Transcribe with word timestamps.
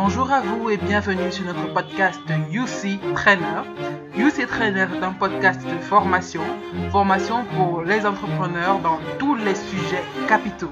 Bonjour 0.00 0.30
à 0.30 0.40
vous 0.40 0.70
et 0.70 0.76
bienvenue 0.76 1.32
sur 1.32 1.44
notre 1.44 1.74
podcast 1.74 2.20
UC 2.52 3.00
Trainer. 3.14 3.62
UC 4.16 4.46
Trainer 4.46 4.86
est 4.94 5.02
un 5.02 5.12
podcast 5.12 5.60
de 5.66 5.76
formation, 5.80 6.40
formation 6.92 7.44
pour 7.46 7.82
les 7.82 8.06
entrepreneurs 8.06 8.78
dans 8.78 9.00
tous 9.18 9.34
les 9.34 9.56
sujets 9.56 10.04
capitaux. 10.28 10.70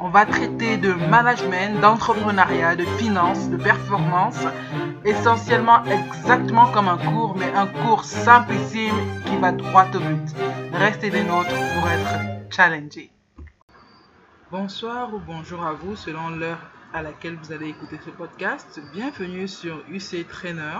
On 0.00 0.08
va 0.08 0.24
traiter 0.24 0.78
de 0.78 0.94
management, 0.94 1.82
d'entrepreneuriat, 1.82 2.76
de 2.76 2.86
finances, 2.96 3.50
de 3.50 3.58
performance, 3.58 4.40
essentiellement 5.04 5.84
exactement 5.84 6.68
comme 6.68 6.88
un 6.88 6.96
cours, 6.96 7.36
mais 7.36 7.52
un 7.52 7.66
cours 7.66 8.04
simplissime 8.04 8.96
qui 9.26 9.36
va 9.36 9.52
droit 9.52 9.88
au 9.94 9.98
but. 9.98 10.34
Restez 10.72 11.10
des 11.10 11.24
nôtres 11.24 11.50
pour 11.50 11.88
être 11.90 12.48
challengé. 12.48 13.10
Bonsoir 14.50 15.12
ou 15.12 15.18
bonjour 15.18 15.62
à 15.62 15.74
vous 15.74 15.94
selon 15.94 16.30
l'heure 16.30 16.73
à 16.94 17.02
laquelle 17.02 17.34
vous 17.34 17.52
allez 17.52 17.70
écouter 17.70 17.98
ce 18.04 18.10
podcast. 18.10 18.80
Bienvenue 18.92 19.48
sur 19.48 19.82
UC 19.90 20.28
Trainer. 20.28 20.78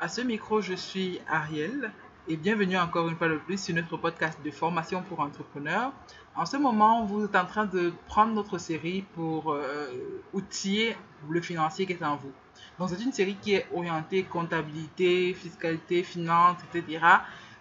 À 0.00 0.08
ce 0.08 0.22
micro, 0.22 0.62
je 0.62 0.72
suis 0.72 1.20
Ariel 1.28 1.92
et 2.26 2.38
bienvenue 2.38 2.78
encore 2.78 3.06
une 3.10 3.16
fois 3.16 3.28
de 3.28 3.36
plus 3.36 3.62
sur 3.62 3.74
notre 3.74 3.98
podcast 3.98 4.38
de 4.42 4.50
formation 4.50 5.02
pour 5.02 5.20
entrepreneurs. 5.20 5.92
En 6.34 6.46
ce 6.46 6.56
moment, 6.56 7.04
vous 7.04 7.26
êtes 7.26 7.36
en 7.36 7.44
train 7.44 7.66
de 7.66 7.92
prendre 8.08 8.32
notre 8.32 8.56
série 8.56 9.02
pour 9.14 9.52
euh, 9.52 10.22
outiller 10.32 10.96
le 11.28 11.42
financier 11.42 11.84
qui 11.84 11.92
est 11.92 12.02
en 12.02 12.16
vous. 12.16 12.32
Donc, 12.78 12.88
c'est 12.88 13.04
une 13.04 13.12
série 13.12 13.36
qui 13.36 13.52
est 13.52 13.66
orientée 13.74 14.22
comptabilité, 14.22 15.34
fiscalité, 15.34 16.02
finance, 16.02 16.56
etc. 16.72 17.04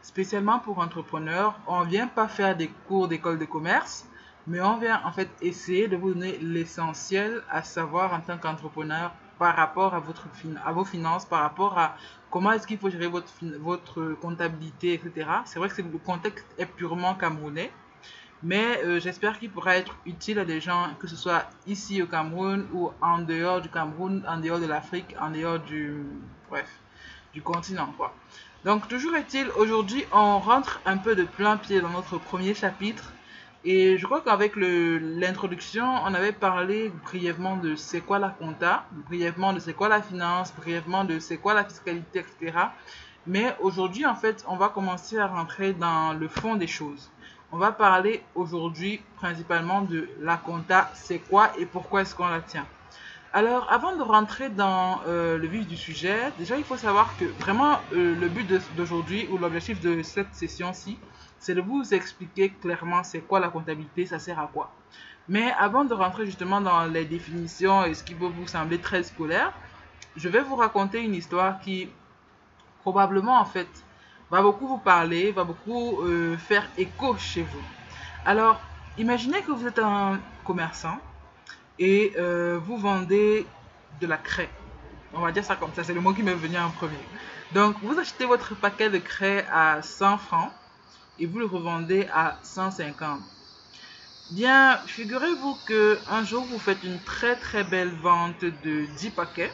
Spécialement 0.01 0.59
pour 0.59 0.79
entrepreneurs. 0.79 1.59
On 1.67 1.83
ne 1.83 1.89
vient 1.89 2.07
pas 2.07 2.29
faire 2.29 2.55
des 2.55 2.69
cours 2.87 3.09
d'école 3.09 3.37
de 3.37 3.45
commerce 3.45 4.05
mais 4.47 4.61
on 4.61 4.77
vient 4.77 5.01
en 5.05 5.11
fait 5.11 5.29
essayer 5.41 5.87
de 5.87 5.95
vous 5.95 6.13
donner 6.13 6.37
l'essentiel 6.39 7.43
à 7.49 7.63
savoir 7.63 8.13
en 8.13 8.21
tant 8.21 8.37
qu'entrepreneur 8.37 9.13
par 9.37 9.55
rapport 9.55 9.95
à, 9.95 9.99
votre, 9.99 10.27
à 10.65 10.71
vos 10.71 10.85
finances, 10.85 11.25
par 11.25 11.41
rapport 11.41 11.77
à 11.77 11.95
comment 12.29 12.51
est-ce 12.51 12.67
qu'il 12.67 12.77
faut 12.77 12.89
gérer 12.89 13.07
votre, 13.07 13.31
votre 13.59 14.13
comptabilité, 14.21 14.93
etc. 14.93 15.27
C'est 15.45 15.57
vrai 15.57 15.69
que 15.69 15.81
le 15.81 15.97
contexte 15.97 16.45
est 16.57 16.67
purement 16.67 17.15
camerounais, 17.15 17.71
mais 18.43 18.83
euh, 18.83 18.99
j'espère 18.99 19.39
qu'il 19.39 19.51
pourra 19.51 19.77
être 19.77 19.95
utile 20.05 20.39
à 20.39 20.45
des 20.45 20.61
gens, 20.61 20.89
que 20.99 21.07
ce 21.07 21.15
soit 21.15 21.47
ici 21.67 22.01
au 22.01 22.07
Cameroun 22.07 22.67
ou 22.73 22.91
en 23.01 23.19
dehors 23.19 23.61
du 23.61 23.69
Cameroun, 23.69 24.23
en 24.27 24.37
dehors 24.37 24.59
de 24.59 24.65
l'Afrique, 24.65 25.15
en 25.19 25.31
dehors 25.31 25.59
du, 25.59 26.03
bref, 26.49 26.69
du 27.33 27.41
continent. 27.41 27.93
Quoi. 27.97 28.13
Donc 28.63 28.87
toujours 28.87 29.15
est-il, 29.15 29.49
aujourd'hui 29.57 30.05
on 30.11 30.39
rentre 30.39 30.81
un 30.85 30.97
peu 30.97 31.15
de 31.15 31.23
plein 31.23 31.57
pied 31.57 31.81
dans 31.81 31.89
notre 31.89 32.19
premier 32.19 32.53
chapitre 32.53 33.11
et 33.63 33.97
je 33.97 34.05
crois 34.05 34.21
qu'avec 34.21 34.53
l'introduction, 34.55 35.85
on 36.03 36.13
avait 36.15 36.31
parlé 36.31 36.91
brièvement 37.03 37.57
de 37.57 37.75
c'est 37.75 38.01
quoi 38.01 38.17
la 38.17 38.29
compta, 38.29 38.85
brièvement 39.07 39.53
de 39.53 39.59
c'est 39.59 39.73
quoi 39.73 39.87
la 39.87 40.01
finance, 40.01 40.51
brièvement 40.55 41.03
de 41.03 41.19
c'est 41.19 41.37
quoi 41.37 41.53
la 41.53 41.63
fiscalité, 41.63 42.19
etc. 42.19 42.57
Mais 43.27 43.55
aujourd'hui, 43.59 44.07
en 44.07 44.15
fait, 44.15 44.43
on 44.47 44.55
va 44.55 44.69
commencer 44.69 45.19
à 45.19 45.27
rentrer 45.27 45.73
dans 45.73 46.13
le 46.13 46.27
fond 46.27 46.55
des 46.55 46.65
choses. 46.65 47.11
On 47.51 47.57
va 47.57 47.71
parler 47.71 48.23
aujourd'hui 48.33 49.01
principalement 49.17 49.81
de 49.83 50.09
la 50.21 50.37
compta, 50.37 50.89
c'est 50.95 51.19
quoi 51.19 51.51
et 51.59 51.67
pourquoi 51.67 52.01
est-ce 52.01 52.15
qu'on 52.15 52.29
la 52.29 52.41
tient. 52.41 52.65
Alors, 53.33 53.71
avant 53.71 53.95
de 53.95 54.01
rentrer 54.01 54.49
dans 54.49 55.01
euh, 55.07 55.37
le 55.37 55.47
vif 55.47 55.67
du 55.67 55.77
sujet, 55.77 56.17
déjà, 56.39 56.57
il 56.57 56.63
faut 56.63 56.77
savoir 56.77 57.15
que 57.17 57.25
vraiment, 57.39 57.79
euh, 57.93 58.15
le 58.19 58.27
but 58.27 58.45
d'aujourd'hui 58.75 59.27
ou 59.31 59.37
l'objectif 59.37 59.79
de 59.81 60.01
cette 60.01 60.33
session-ci, 60.33 60.97
c'est 61.41 61.55
de 61.55 61.61
vous 61.61 61.93
expliquer 61.93 62.51
clairement 62.51 63.03
c'est 63.03 63.19
quoi 63.19 63.39
la 63.39 63.49
comptabilité, 63.49 64.05
ça 64.05 64.19
sert 64.19 64.39
à 64.39 64.47
quoi. 64.47 64.71
Mais 65.27 65.51
avant 65.59 65.83
de 65.83 65.93
rentrer 65.93 66.25
justement 66.25 66.61
dans 66.61 66.85
les 66.85 67.03
définitions 67.03 67.83
et 67.83 67.93
ce 67.95 68.03
qui 68.03 68.13
peut 68.13 68.27
vous 68.27 68.47
sembler 68.47 68.79
très 68.79 69.03
scolaire, 69.03 69.51
je 70.15 70.29
vais 70.29 70.41
vous 70.41 70.55
raconter 70.55 71.01
une 71.01 71.15
histoire 71.15 71.59
qui 71.59 71.89
probablement 72.81 73.39
en 73.39 73.45
fait 73.45 73.67
va 74.29 74.41
beaucoup 74.41 74.67
vous 74.67 74.77
parler, 74.77 75.31
va 75.31 75.43
beaucoup 75.43 76.01
euh, 76.01 76.37
faire 76.37 76.69
écho 76.77 77.17
chez 77.17 77.41
vous. 77.41 77.63
Alors, 78.23 78.61
imaginez 78.97 79.41
que 79.41 79.51
vous 79.51 79.65
êtes 79.65 79.79
un 79.79 80.19
commerçant 80.45 80.99
et 81.79 82.13
euh, 82.17 82.59
vous 82.63 82.77
vendez 82.77 83.47
de 83.99 84.07
la 84.07 84.17
craie. 84.17 84.49
On 85.13 85.21
va 85.21 85.31
dire 85.31 85.43
ça 85.43 85.55
comme 85.55 85.73
ça, 85.73 85.83
c'est 85.83 85.93
le 85.93 86.01
mot 86.01 86.13
qui 86.13 86.21
m'est 86.21 86.33
venu 86.33 86.57
en 86.57 86.69
premier. 86.69 87.03
Donc, 87.53 87.75
vous 87.81 87.97
achetez 87.99 88.25
votre 88.25 88.55
paquet 88.55 88.89
de 88.89 88.99
craie 88.99 89.45
à 89.51 89.81
100 89.81 90.17
francs 90.19 90.51
et 91.21 91.27
vous 91.27 91.37
le 91.37 91.45
revendez 91.45 92.07
à 92.11 92.39
150. 92.41 93.21
Bien, 94.31 94.79
figurez-vous 94.87 95.55
que 95.67 95.99
un 96.09 96.23
jour 96.23 96.43
vous 96.45 96.57
faites 96.57 96.83
une 96.83 96.99
très 96.99 97.35
très 97.35 97.63
belle 97.63 97.91
vente 98.01 98.43
de 98.43 98.85
10 98.97 99.11
paquets. 99.11 99.51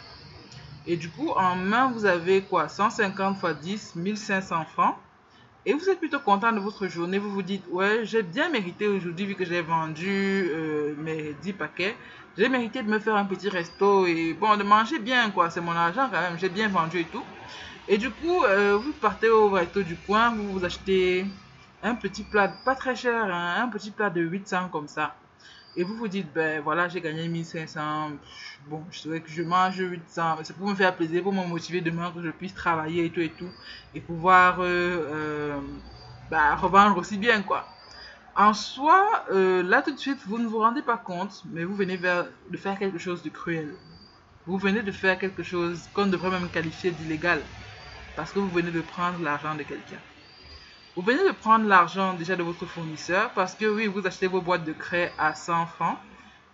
Et 0.86 0.96
du 0.96 1.10
coup 1.10 1.30
en 1.32 1.56
main 1.56 1.92
vous 1.92 2.06
avez 2.06 2.42
quoi? 2.42 2.70
150 2.70 3.38
x 3.44 3.56
10 3.62 3.96
1500 3.98 4.66
francs. 4.66 4.96
Et 5.66 5.74
vous 5.74 5.90
êtes 5.90 6.00
plutôt 6.00 6.22
content 6.22 6.54
de 6.54 6.60
votre 6.60 6.88
journée, 6.88 7.18
vous 7.18 7.32
vous 7.32 7.42
dites 7.42 7.66
ouais 7.70 8.06
j'ai 8.06 8.24
bien 8.24 8.50
mérité 8.50 8.88
aujourd'hui 8.88 9.26
vu 9.26 9.36
que 9.36 9.44
j'ai 9.44 9.62
vendu 9.62 10.48
euh, 10.50 10.96
mes 10.98 11.34
10 11.42 11.52
paquets, 11.52 11.98
j'ai 12.38 12.48
mérité 12.48 12.82
de 12.82 12.90
me 12.90 13.00
faire 13.00 13.18
un 13.18 13.26
petit 13.26 13.50
resto 13.50 14.06
et 14.06 14.34
bon 14.34 14.56
de 14.56 14.64
manger 14.64 15.00
bien 15.00 15.32
quoi, 15.32 15.50
c'est 15.50 15.60
mon 15.60 15.72
argent 15.74 16.08
quand 16.10 16.22
même, 16.22 16.40
j'ai 16.40 16.48
bien 16.48 16.70
vendu 16.70 17.02
et 17.02 17.06
tout. 17.06 17.26
Et 17.90 17.98
du 17.98 18.10
coup 18.10 18.46
euh, 18.46 18.78
vous 18.78 18.94
partez 18.94 19.30
au 19.30 19.50
resto 19.50 19.82
du 19.82 19.98
coin, 19.98 20.34
vous 20.34 20.54
vous 20.54 20.64
achetez 20.64 21.26
un 21.84 21.96
petit 21.96 22.24
plat, 22.24 22.48
pas 22.66 22.76
très 22.76 22.96
cher, 22.96 23.26
hein, 23.26 23.64
un 23.64 23.70
petit 23.70 23.92
plat 23.92 24.10
de 24.10 24.22
800 24.22 24.70
comme 24.70 24.88
ça. 24.88 25.16
Et 25.76 25.84
vous 25.84 25.96
vous 25.96 26.08
dites, 26.08 26.34
ben 26.34 26.60
voilà, 26.64 26.88
j'ai 26.88 27.02
gagné 27.02 27.28
1500. 27.28 28.14
Bon, 28.68 28.84
je 28.90 28.98
souhaite 28.98 29.24
que 29.24 29.30
je 29.30 29.44
mange 29.44 29.78
800. 29.78 30.38
C'est 30.44 30.58
pour 30.58 30.68
me 30.68 30.74
faire 30.74 30.96
plaisir, 30.96 31.22
pour 31.22 31.34
me 31.34 31.46
motiver 31.46 31.82
demain 31.82 32.12
que 32.12 32.24
je 32.24 32.32
puisse 32.32 32.56
travailler 32.56 33.06
et 33.06 33.10
tout 33.12 33.22
et 33.22 33.30
tout. 33.30 33.50
Et 33.94 34.02
pouvoir 34.02 34.60
euh, 34.60 34.66
euh, 34.66 35.60
bah, 36.32 36.56
revendre 36.56 36.98
aussi 36.98 37.18
bien, 37.20 37.44
quoi. 37.44 37.68
En 38.36 38.56
soi, 38.56 39.24
euh, 39.32 39.62
là 39.62 39.84
tout 39.84 39.92
de 39.92 40.00
suite, 40.00 40.18
vous 40.26 40.40
ne 40.40 40.48
vous 40.48 40.60
rendez 40.60 40.82
pas 40.82 40.98
compte, 40.98 41.44
mais 41.52 41.64
vous 41.64 41.76
venez 41.76 41.98
de 41.98 42.58
faire 42.58 42.80
quelque 42.80 42.98
chose 42.98 43.22
de 43.22 43.30
cruel. 43.30 43.76
Vous 44.48 44.58
venez 44.58 44.82
de 44.82 44.92
faire 44.92 45.20
quelque 45.20 45.44
chose 45.44 45.88
qu'on 45.94 46.08
devrait 46.08 46.32
même 46.32 46.50
qualifier 46.50 46.90
d'illégal. 46.90 47.42
Parce 48.16 48.32
que 48.32 48.40
vous 48.40 48.50
venez 48.50 48.72
de 48.72 48.82
prendre 48.82 49.22
l'argent 49.22 49.54
de 49.54 49.62
quelqu'un. 49.62 50.00
Vous 50.98 51.04
venez 51.04 51.24
de 51.28 51.32
prendre 51.32 51.68
l'argent 51.68 52.16
déjà 52.16 52.36
de 52.36 52.42
votre 52.42 52.66
fournisseur 52.66 53.30
parce 53.36 53.54
que 53.54 53.68
oui, 53.68 53.86
vous 53.86 54.08
achetez 54.08 54.26
vos 54.26 54.42
boîtes 54.42 54.64
de 54.66 54.74
craie 54.74 55.14
à 55.20 55.36
100 55.36 55.68
francs. 55.68 56.00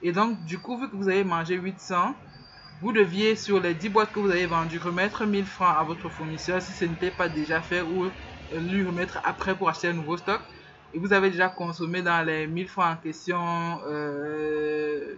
Et 0.02 0.12
donc, 0.12 0.44
du 0.44 0.59
coup, 0.59 0.78
vu 0.78 0.90
que 0.90 0.98
vous 0.98 1.08
avez 1.08 1.24
mangé 1.24 1.56
800, 1.56 2.14
vous 2.81 2.92
deviez, 2.92 3.38
sur 3.38 3.62
les 3.62 3.74
10 3.74 3.88
boîtes 3.88 4.12
que 4.12 4.20
vous 4.20 4.30
avez 4.30 4.46
vendues, 4.46 4.80
remettre 4.80 5.26
1000 5.26 5.46
francs 5.46 5.74
à 5.80 5.81
votre 5.84 6.09
fournisseur 6.09 6.62
si 6.62 6.74
ce 6.74 6.84
n'était 6.84 7.09
pas 7.09 7.30
déjà 7.30 7.62
fait 7.62 7.81
ou 7.84 8.04
euh, 8.04 8.12
lui 8.52 8.86
remettre 8.86 9.22
après 9.24 9.56
pour 9.56 9.70
acheter 9.70 9.88
un 9.88 9.94
nouveau 9.94 10.18
stock. 10.18 10.42
Et 10.94 11.00
vous 11.00 11.14
avez 11.14 11.30
déjà 11.30 11.48
consommé 11.48 12.02
dans 12.02 12.22
les 12.25 12.46
1000 12.46 12.68
francs 12.68 12.98
en 12.98 13.02
question 13.02 13.80
euh, 13.88 15.16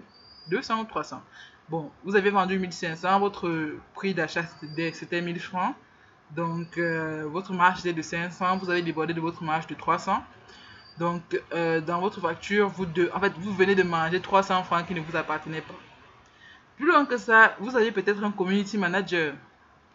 200 0.50 0.82
ou 0.82 0.86
300. 0.86 1.20
Bon, 1.70 1.90
vous 2.04 2.16
avez 2.16 2.30
vendu 2.30 2.60
1500, 2.60 3.20
votre 3.20 3.52
prix 3.96 4.14
d'achat 4.14 4.44
c'était 4.94 5.22
1000 5.24 5.40
francs. 5.40 5.74
Donc, 6.32 6.78
euh, 6.78 7.28
votre 7.32 7.54
marge 7.54 7.86
est 7.86 7.94
de 7.94 8.02
500, 8.02 8.58
vous 8.58 8.70
avez 8.70 8.82
débordé 8.82 9.14
de 9.14 9.22
votre 9.22 9.44
marge 9.44 9.68
de 9.68 9.76
300. 9.76 10.24
Donc, 10.98 11.22
euh, 11.54 11.82
dans 11.82 12.00
votre 12.00 12.22
facture, 12.22 12.70
vous, 12.70 12.86
en 13.14 13.20
fait, 13.20 13.34
vous 13.38 13.54
venez 13.54 13.76
de 13.76 13.84
manger 13.84 14.22
300 14.22 14.64
francs 14.64 14.88
qui 14.88 14.94
ne 14.94 15.02
vous 15.02 15.16
appartenaient 15.16 15.62
pas. 15.62 15.76
Plus 16.78 16.88
loin 16.88 17.06
que 17.06 17.18
ça, 17.18 17.56
vous 17.60 17.76
avez 17.76 17.92
peut-être 17.92 18.24
un 18.24 18.32
community 18.32 18.78
manager 18.78 19.34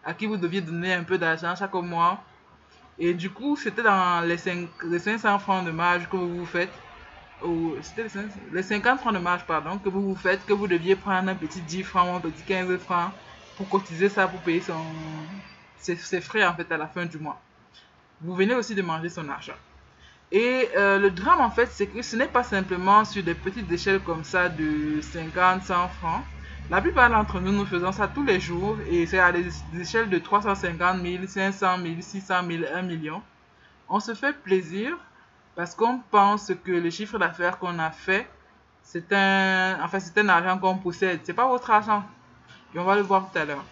à 0.05 0.15
qui 0.15 0.27
vous 0.27 0.37
deviez 0.37 0.61
donner 0.61 0.95
un 0.95 1.03
peu 1.03 1.19
d'argent 1.19 1.55
chaque 1.57 1.75
mois. 1.75 2.23
Et 2.99 3.15
du 3.15 3.31
coup, 3.31 3.57
c'était 3.57 3.83
dans 3.83 4.27
les, 4.27 4.37
5, 4.37 4.69
les 4.85 4.99
500 4.99 5.39
francs 5.39 5.65
de 5.65 5.71
marge 5.71 6.09
que 6.09 6.17
vous 6.17 6.39
vous 6.39 6.47
faites. 6.47 6.73
Ou 7.43 7.75
c'était 7.81 8.07
les, 8.53 8.63
50 8.63 9.01
francs 9.01 9.15
de 9.15 9.19
marge, 9.19 9.45
pardon, 9.47 9.79
que 9.79 9.89
vous 9.89 10.03
vous 10.03 10.15
faites, 10.15 10.45
que 10.45 10.53
vous 10.53 10.67
deviez 10.67 10.97
prendre 10.97 11.31
un 11.31 11.35
petit 11.35 11.61
10 11.63 11.83
francs 11.83 12.09
ou 12.11 12.17
un 12.17 12.21
petit 12.21 12.43
15 12.43 12.77
francs 12.79 13.13
pour 13.57 13.69
cotiser 13.69 14.11
ça, 14.11 14.29
pour 14.29 14.41
payer 14.41 14.61
son, 14.61 14.75
ses, 15.81 16.21
frais 16.21 16.45
en 16.45 16.55
fait 16.55 16.71
à 16.71 16.77
la 16.77 16.87
fin 16.87 17.07
du 17.07 17.19
mois. 17.19 17.41
Vous 18.21 18.35
venez 18.35 18.55
aussi 18.55 18.75
de 18.75 18.83
manger 18.83 19.09
son 19.09 19.29
argent. 19.29 19.55
Et 20.33 20.69
euh, 20.77 20.99
le 20.99 21.11
drame 21.11 21.41
en 21.41 21.51
fait, 21.51 21.67
c'est 21.73 21.87
que 21.87 22.03
ce 22.03 22.17
n'est 22.17 22.29
pas 22.29 22.45
simplement 22.45 23.05
sur 23.05 23.23
des 23.23 23.35
petites 23.35 23.71
échelles 23.73 24.01
comme 24.01 24.23
ça 24.23 24.49
de 24.49 25.01
50, 25.01 25.65
100 25.65 25.89
francs. 25.89 26.23
La 26.69 26.81
plupart 26.81 27.11
d'entre 27.11 27.41
nous, 27.41 27.51
nous 27.51 27.67
faisons 27.67 27.91
ça 27.91 28.07
tous 28.07 28.23
les 28.23 28.39
jours 28.39 28.77
et 28.89 29.05
c'est 29.07 29.19
à 29.19 29.33
des, 29.33 29.49
échelles 29.81 30.09
de 30.09 30.19
350 30.19 31.03
000, 31.03 31.27
500 31.27 31.79
000, 31.83 31.95
600 32.01 32.35
000, 32.49 32.63
1 32.73 32.83
million. 32.83 33.23
On 33.89 33.99
se 33.99 34.15
fait 34.15 34.33
plaisir 34.33 34.97
parce 35.57 35.75
qu'on 35.75 35.99
pense 36.13 36.53
que 36.65 36.71
le 36.71 36.91
chiffre 36.91 37.19
d'affaires 37.19 37.59
qu'on 37.59 37.79
a 37.81 37.91
fait, 37.91 38.29
c'est 38.83 39.13
un, 39.13 39.79
enfin, 39.83 39.99
c'est 39.99 40.17
un 40.19 40.29
argent 40.29 40.59
qu'on 40.59 40.79
possède. 40.79 41.21
C'est 41.25 41.35
pas 41.35 41.49
votre 41.49 41.71
argent. 41.71 42.05
Et 42.73 42.79
on 42.79 42.85
va 42.85 42.95
le 42.95 43.03
voir 43.03 43.29
tout 43.33 43.39
à 43.39 43.45
l'heure. 43.45 43.65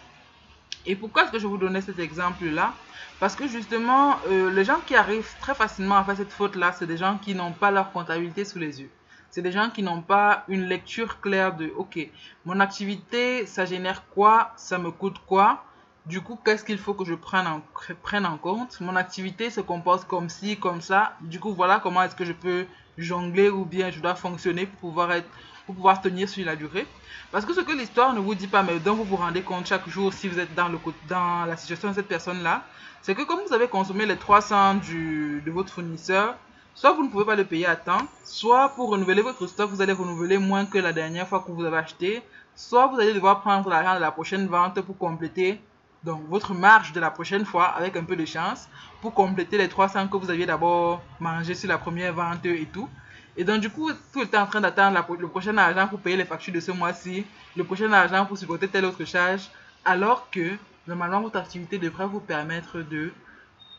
Et 0.85 0.95
pourquoi 0.95 1.23
est-ce 1.23 1.31
que 1.31 1.39
je 1.39 1.47
vous 1.47 1.57
donnais 1.57 1.81
cet 1.81 1.99
exemple-là? 1.99 2.75
Parce 3.19 3.35
que 3.35 3.47
justement, 3.47 4.21
euh, 4.25 4.49
les 4.49 4.63
gens 4.63 4.79
qui 4.81 4.95
arrivent 4.95 5.37
très 5.39 5.53
facilement 5.55 5.97
à 5.97 6.03
faire 6.03 6.17
cette 6.17 6.33
faute-là, 6.33 6.71
c'est 6.71 6.87
des 6.87 6.97
gens 6.97 7.17
qui 7.17 7.35
n'ont 7.35 7.53
pas 7.53 7.71
leur 7.71 7.91
comptabilité 7.91 8.45
sous 8.45 8.59
les 8.59 8.81
yeux. 8.81 8.91
C'est 9.29 9.41
des 9.41 9.51
gens 9.51 9.69
qui 9.69 9.83
n'ont 9.83 10.01
pas 10.01 10.43
une 10.47 10.63
lecture 10.65 11.21
claire 11.21 11.55
de, 11.55 11.71
ok, 11.77 11.99
mon 12.45 12.59
activité, 12.59 13.45
ça 13.45 13.65
génère 13.65 14.07
quoi, 14.09 14.53
ça 14.55 14.79
me 14.79 14.89
coûte 14.91 15.19
quoi? 15.27 15.63
Du 16.05 16.21
coup, 16.21 16.39
qu'est-ce 16.43 16.63
qu'il 16.63 16.79
faut 16.79 16.95
que 16.95 17.05
je 17.05 17.13
en, 17.13 17.61
prenne 18.01 18.25
en 18.25 18.37
compte? 18.37 18.81
Mon 18.81 18.95
activité 18.95 19.51
se 19.51 19.61
compose 19.61 20.05
comme 20.05 20.29
ci, 20.29 20.57
comme 20.57 20.81
ça. 20.81 21.15
Du 21.21 21.39
coup, 21.39 21.53
voilà 21.53 21.79
comment 21.79 22.01
est-ce 22.01 22.15
que 22.15 22.25
je 22.25 22.33
peux 22.33 22.65
jongler 22.97 23.49
ou 23.49 23.65
bien 23.65 23.91
je 23.91 23.99
dois 23.99 24.15
fonctionner 24.15 24.65
pour 24.65 24.79
pouvoir 24.79 25.11
être 25.11 25.29
pour 25.69 25.75
pouvoir 25.75 26.01
tenir 26.01 26.27
sur 26.27 26.43
la 26.43 26.55
durée. 26.55 26.87
Parce 27.31 27.45
que 27.45 27.53
ce 27.53 27.61
que 27.61 27.71
l'histoire 27.71 28.15
ne 28.15 28.19
vous 28.19 28.33
dit 28.33 28.47
pas, 28.47 28.63
mais 28.63 28.79
dont 28.79 28.95
vous 28.95 29.03
vous 29.03 29.17
rendez 29.17 29.43
compte 29.43 29.67
chaque 29.67 29.87
jour 29.87 30.11
si 30.11 30.27
vous 30.27 30.39
êtes 30.39 30.55
dans, 30.55 30.67
le, 30.67 30.79
dans 31.07 31.45
la 31.45 31.55
situation 31.57 31.89
de 31.89 31.93
cette 31.93 32.07
personne-là, 32.07 32.63
c'est 33.03 33.13
que 33.13 33.21
comme 33.21 33.41
vous 33.47 33.53
avez 33.53 33.67
consommé 33.67 34.07
les 34.07 34.17
300 34.17 34.73
du, 34.77 35.43
de 35.45 35.51
votre 35.51 35.71
fournisseur, 35.71 36.33
soit 36.73 36.93
vous 36.93 37.03
ne 37.03 37.09
pouvez 37.09 37.23
pas 37.23 37.35
le 37.35 37.45
payer 37.45 37.67
à 37.67 37.75
temps, 37.75 38.01
soit 38.23 38.69
pour 38.69 38.89
renouveler 38.89 39.21
votre 39.21 39.45
stock, 39.45 39.69
vous 39.69 39.83
allez 39.83 39.93
renouveler 39.93 40.39
moins 40.39 40.65
que 40.65 40.79
la 40.79 40.91
dernière 40.91 41.27
fois 41.27 41.43
que 41.45 41.51
vous 41.51 41.63
avez 41.63 41.77
acheté, 41.77 42.23
soit 42.55 42.87
vous 42.87 42.99
allez 42.99 43.13
devoir 43.13 43.41
prendre 43.41 43.69
l'argent 43.69 43.93
de 43.93 44.01
la 44.01 44.09
prochaine 44.09 44.47
vente 44.47 44.81
pour 44.81 44.97
compléter 44.97 45.61
donc 46.03 46.23
votre 46.29 46.55
marge 46.55 46.93
de 46.93 46.99
la 46.99 47.11
prochaine 47.11 47.45
fois 47.45 47.65
avec 47.65 47.95
un 47.95 48.05
peu 48.05 48.15
de 48.15 48.25
chance 48.25 48.67
pour 49.01 49.13
compléter 49.13 49.59
les 49.59 49.69
300 49.69 50.07
que 50.07 50.17
vous 50.17 50.31
aviez 50.31 50.47
d'abord 50.47 51.03
mangé 51.19 51.53
sur 51.53 51.69
la 51.69 51.77
première 51.77 52.15
vente 52.15 52.43
et 52.47 52.67
tout. 52.73 52.89
Et 53.37 53.43
donc, 53.43 53.61
du 53.61 53.69
coup, 53.69 53.91
tout 54.11 54.21
le 54.21 54.37
en 54.37 54.45
train 54.45 54.61
d'attendre 54.61 55.05
le 55.17 55.27
prochain 55.27 55.57
argent 55.57 55.87
pour 55.87 55.99
payer 55.99 56.17
les 56.17 56.25
factures 56.25 56.53
de 56.53 56.59
ce 56.59 56.71
mois-ci, 56.71 57.25
le 57.55 57.63
prochain 57.63 57.91
argent 57.91 58.25
pour 58.25 58.37
supporter 58.37 58.67
telle 58.67 58.85
autre 58.85 59.05
charge, 59.05 59.49
alors 59.85 60.29
que 60.29 60.57
normalement, 60.87 61.21
votre 61.21 61.37
activité 61.37 61.77
devrait 61.77 62.07
vous 62.07 62.19
permettre 62.19 62.79
de 62.79 63.11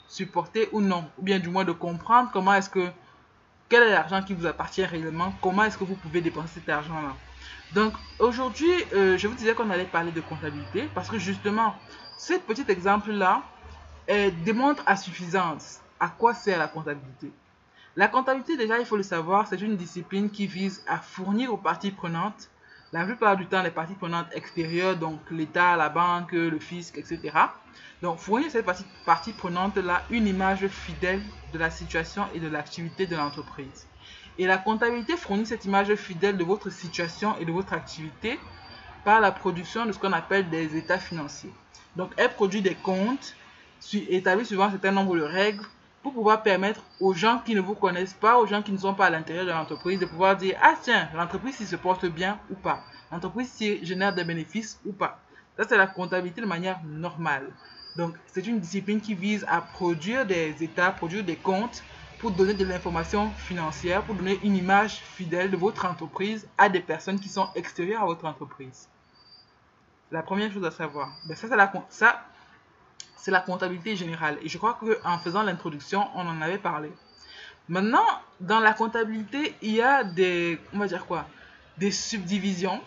supporter 0.08 0.68
ou 0.72 0.80
non, 0.80 1.04
ou 1.18 1.22
bien 1.22 1.38
du 1.38 1.48
moins 1.48 1.64
de 1.64 1.72
comprendre 1.72 2.30
comment 2.32 2.54
est-ce 2.54 2.70
que, 2.70 2.88
quel 3.68 3.82
est 3.82 3.90
l'argent 3.90 4.22
qui 4.22 4.34
vous 4.34 4.46
appartient 4.46 4.84
réellement, 4.84 5.32
comment 5.40 5.64
est-ce 5.64 5.78
que 5.78 5.84
vous 5.84 5.96
pouvez 5.96 6.20
dépenser 6.20 6.60
cet 6.60 6.68
argent-là. 6.68 7.16
Donc, 7.72 7.94
aujourd'hui, 8.18 8.70
euh, 8.92 9.16
je 9.16 9.28
vous 9.28 9.34
disais 9.34 9.54
qu'on 9.54 9.70
allait 9.70 9.84
parler 9.84 10.10
de 10.10 10.20
comptabilité 10.20 10.88
parce 10.94 11.08
que 11.08 11.18
justement, 11.18 11.74
ce 12.18 12.34
petit 12.34 12.64
exemple-là 12.68 13.42
démontre 14.44 14.82
à 14.86 14.96
suffisance 14.96 15.80
à 16.00 16.08
quoi 16.08 16.34
sert 16.34 16.58
la 16.58 16.66
comptabilité. 16.66 17.30
La 17.96 18.06
comptabilité, 18.06 18.56
déjà, 18.56 18.78
il 18.78 18.86
faut 18.86 18.96
le 18.96 19.02
savoir, 19.02 19.48
c'est 19.48 19.60
une 19.60 19.76
discipline 19.76 20.30
qui 20.30 20.46
vise 20.46 20.84
à 20.86 20.98
fournir 20.98 21.52
aux 21.52 21.56
parties 21.56 21.90
prenantes, 21.90 22.48
la 22.92 23.04
plupart 23.04 23.36
du 23.36 23.46
temps 23.46 23.62
les 23.62 23.70
parties 23.70 23.94
prenantes 23.94 24.26
extérieures, 24.32 24.96
donc 24.96 25.18
l'État, 25.30 25.76
la 25.76 25.88
banque, 25.88 26.32
le 26.32 26.58
fisc, 26.58 26.98
etc. 26.98 27.36
Donc, 28.02 28.18
fournir 28.18 28.50
cette 28.50 28.64
partie, 28.64 28.84
partie 29.04 29.32
prenante-là 29.32 30.04
une 30.10 30.26
image 30.26 30.66
fidèle 30.68 31.22
de 31.52 31.58
la 31.58 31.70
situation 31.70 32.26
et 32.34 32.40
de 32.40 32.48
l'activité 32.48 33.06
de 33.06 33.16
l'entreprise. 33.16 33.86
Et 34.38 34.46
la 34.46 34.56
comptabilité 34.56 35.16
fournit 35.16 35.46
cette 35.46 35.64
image 35.64 35.94
fidèle 35.96 36.36
de 36.36 36.44
votre 36.44 36.70
situation 36.70 37.36
et 37.38 37.44
de 37.44 37.52
votre 37.52 37.72
activité 37.72 38.38
par 39.04 39.20
la 39.20 39.32
production 39.32 39.84
de 39.84 39.92
ce 39.92 39.98
qu'on 39.98 40.12
appelle 40.12 40.48
des 40.48 40.76
états 40.76 40.98
financiers. 40.98 41.52
Donc, 41.96 42.12
elle 42.16 42.32
produit 42.32 42.62
des 42.62 42.74
comptes 42.74 43.34
établis 43.92 44.46
suivant 44.46 44.64
un 44.64 44.70
certain 44.70 44.92
nombre 44.92 45.16
de 45.16 45.22
règles 45.22 45.64
pour 46.02 46.14
pouvoir 46.14 46.42
permettre 46.42 46.82
aux 46.98 47.12
gens 47.12 47.40
qui 47.44 47.54
ne 47.54 47.60
vous 47.60 47.74
connaissent 47.74 48.14
pas, 48.14 48.38
aux 48.38 48.46
gens 48.46 48.62
qui 48.62 48.72
ne 48.72 48.78
sont 48.78 48.94
pas 48.94 49.06
à 49.06 49.10
l'intérieur 49.10 49.44
de 49.44 49.50
l'entreprise, 49.50 49.98
de 49.98 50.06
pouvoir 50.06 50.36
dire, 50.36 50.58
ah 50.62 50.74
tiens, 50.80 51.08
l'entreprise 51.14 51.56
s'y 51.56 51.66
se 51.66 51.76
porte 51.76 52.06
bien 52.06 52.38
ou 52.50 52.54
pas. 52.54 52.82
L'entreprise 53.12 53.50
s'y 53.50 53.84
génère 53.84 54.14
des 54.14 54.24
bénéfices 54.24 54.80
ou 54.86 54.92
pas. 54.92 55.20
Ça, 55.56 55.64
c'est 55.68 55.76
la 55.76 55.86
comptabilité 55.86 56.40
de 56.40 56.46
manière 56.46 56.80
normale. 56.84 57.50
Donc, 57.96 58.14
c'est 58.26 58.46
une 58.46 58.60
discipline 58.60 59.00
qui 59.00 59.14
vise 59.14 59.44
à 59.48 59.60
produire 59.60 60.24
des 60.24 60.62
états, 60.62 60.90
produire 60.92 61.24
des 61.24 61.36
comptes 61.36 61.82
pour 62.18 62.30
donner 62.30 62.54
de 62.54 62.64
l'information 62.64 63.30
financière, 63.32 64.02
pour 64.04 64.14
donner 64.14 64.38
une 64.42 64.56
image 64.56 65.00
fidèle 65.00 65.50
de 65.50 65.56
votre 65.56 65.86
entreprise 65.86 66.46
à 66.56 66.68
des 66.68 66.80
personnes 66.80 67.18
qui 67.18 67.28
sont 67.28 67.48
extérieures 67.54 68.02
à 68.02 68.06
votre 68.06 68.26
entreprise. 68.26 68.88
La 70.10 70.22
première 70.22 70.52
chose 70.52 70.64
à 70.64 70.70
savoir, 70.70 71.10
ben 71.26 71.36
ça, 71.36 71.54
la, 71.54 71.72
ça, 71.88 72.24
c'est 73.20 73.30
la 73.30 73.40
comptabilité 73.40 73.96
générale. 73.96 74.38
Et 74.42 74.48
je 74.48 74.56
crois 74.58 74.78
qu'en 74.80 75.18
faisant 75.18 75.42
l'introduction, 75.42 76.08
on 76.14 76.26
en 76.26 76.40
avait 76.40 76.58
parlé. 76.58 76.90
Maintenant, 77.68 78.06
dans 78.40 78.60
la 78.60 78.72
comptabilité, 78.72 79.54
il 79.62 79.72
y 79.72 79.82
a 79.82 80.02
des, 80.02 80.58
on 80.72 80.84
dire 80.86 81.06
quoi, 81.06 81.26
des 81.76 81.90
subdivisions. 81.90 82.80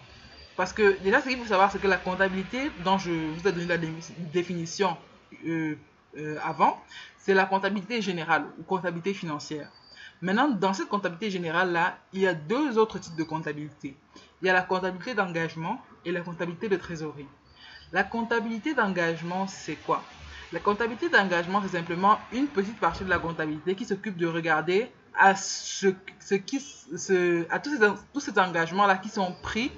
Parce 0.56 0.74
que 0.74 1.02
déjà, 1.04 1.22
ce 1.22 1.30
qu'il 1.30 1.38
faut 1.38 1.46
savoir, 1.46 1.72
c'est 1.72 1.80
que 1.80 1.88
la 1.88 1.98
comptabilité, 1.98 2.72
dont 2.84 2.98
je 2.98 3.12
vous 3.12 3.48
ai 3.48 3.52
donné 3.52 3.66
la 3.66 3.78
définition 4.34 4.98
euh, 5.48 5.76
euh, 6.18 6.38
avant, 6.44 6.84
c'est 7.18 7.34
la 7.34 7.46
comptabilité 7.46 8.02
générale 8.02 8.46
ou 8.60 8.64
comptabilité 8.64 9.14
financière. 9.14 9.70
Maintenant, 10.22 10.50
dans 10.50 10.74
cette 10.74 10.90
comptabilité 10.90 11.30
générale-là, 11.30 11.98
il 12.12 12.22
y 12.22 12.28
a 12.28 12.34
deux 12.34 12.78
autres 12.78 13.00
types 13.00 13.16
de 13.16 13.24
comptabilité. 13.24 13.96
Il 14.42 14.48
y 14.48 14.50
a 14.50 14.54
la 14.54 14.62
comptabilité 14.62 15.14
d'engagement 15.14 15.82
et 16.06 16.12
la 16.12 16.22
comptabilité 16.22 16.70
de 16.70 16.76
trésorerie. 16.76 17.28
La 17.92 18.04
comptabilité 18.04 18.74
d'engagement, 18.74 19.48
c'est 19.48 19.76
quoi? 19.76 20.04
La 20.54 20.60
comptabilité 20.60 21.10
d'engagement, 21.10 21.62
c'est 21.64 21.76
simplement 21.76 22.20
une 22.32 22.48
petite 22.48 22.80
partie 22.80 23.04
de 23.04 23.10
la 23.10 23.18
comptabilité 23.18 23.74
qui 23.74 23.86
s'occupe 23.86 24.18
de 24.18 24.28
regarder 24.28 24.88
à, 25.20 25.34
tous 25.34 25.96
ces, 26.96 28.40
engagements-là 28.40 28.98
qui 28.98 29.10
sont 29.10 29.36
pris 29.42 29.72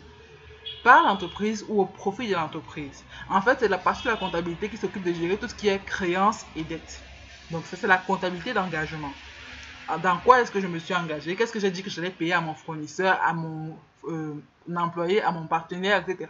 par 0.83 1.04
l'entreprise 1.04 1.66
ou 1.69 1.81
au 1.81 1.86
profit 1.86 2.27
de 2.27 2.33
l'entreprise. 2.33 3.06
En 3.30 3.42
fait, 3.42 3.60
c'est 3.62 3.69
la 3.69 3.77
partie 3.77 4.04
de 4.04 4.10
la 4.10 4.18
comptabilité 4.18 4.68
qui 4.68 4.75
s'occupe 4.75 5.04
de 5.04 5.13
gérer 5.13 5.38
tout 5.38 5.48
ce 5.48 5.56
qui 5.56 5.69
est 5.69 5.80
créances 5.80 6.45
et 6.57 6.66
dettes. 6.66 7.01
Donc, 7.51 7.66
ça, 7.66 7.77
c'est 7.77 7.88
la 7.88 7.98
comptabilité 7.98 8.54
d'engagement. 8.54 9.13
Dans 10.04 10.18
quoi 10.18 10.42
est-ce 10.42 10.51
que 10.51 10.60
je 10.60 10.68
me 10.68 10.80
suis 10.80 10.94
engagé 10.94 11.38
Qu'est-ce 11.38 11.54
que 11.54 11.60
j'ai 11.60 11.72
dit 11.72 11.83
que 11.83 11.89
j'allais 11.89 12.10
payer 12.10 12.33
à 12.33 12.42
mon 12.42 12.54
fournisseur, 12.54 13.18
à 13.24 13.31
mon 13.33 13.77
euh, 14.10 14.33
employé, 14.75 15.22
à 15.22 15.31
mon 15.31 15.48
partenaire, 15.48 16.04
etc. 16.06 16.30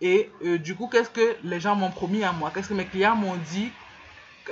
Et 0.00 0.30
euh, 0.44 0.58
du 0.58 0.74
coup, 0.74 0.88
qu'est-ce 0.88 1.10
que 1.10 1.36
les 1.42 1.60
gens 1.60 1.74
m'ont 1.74 1.90
promis 1.90 2.22
à 2.22 2.32
moi? 2.32 2.50
Qu'est-ce 2.54 2.68
que 2.68 2.74
mes 2.74 2.84
clients 2.84 3.16
m'ont 3.16 3.36
dit 3.50 3.70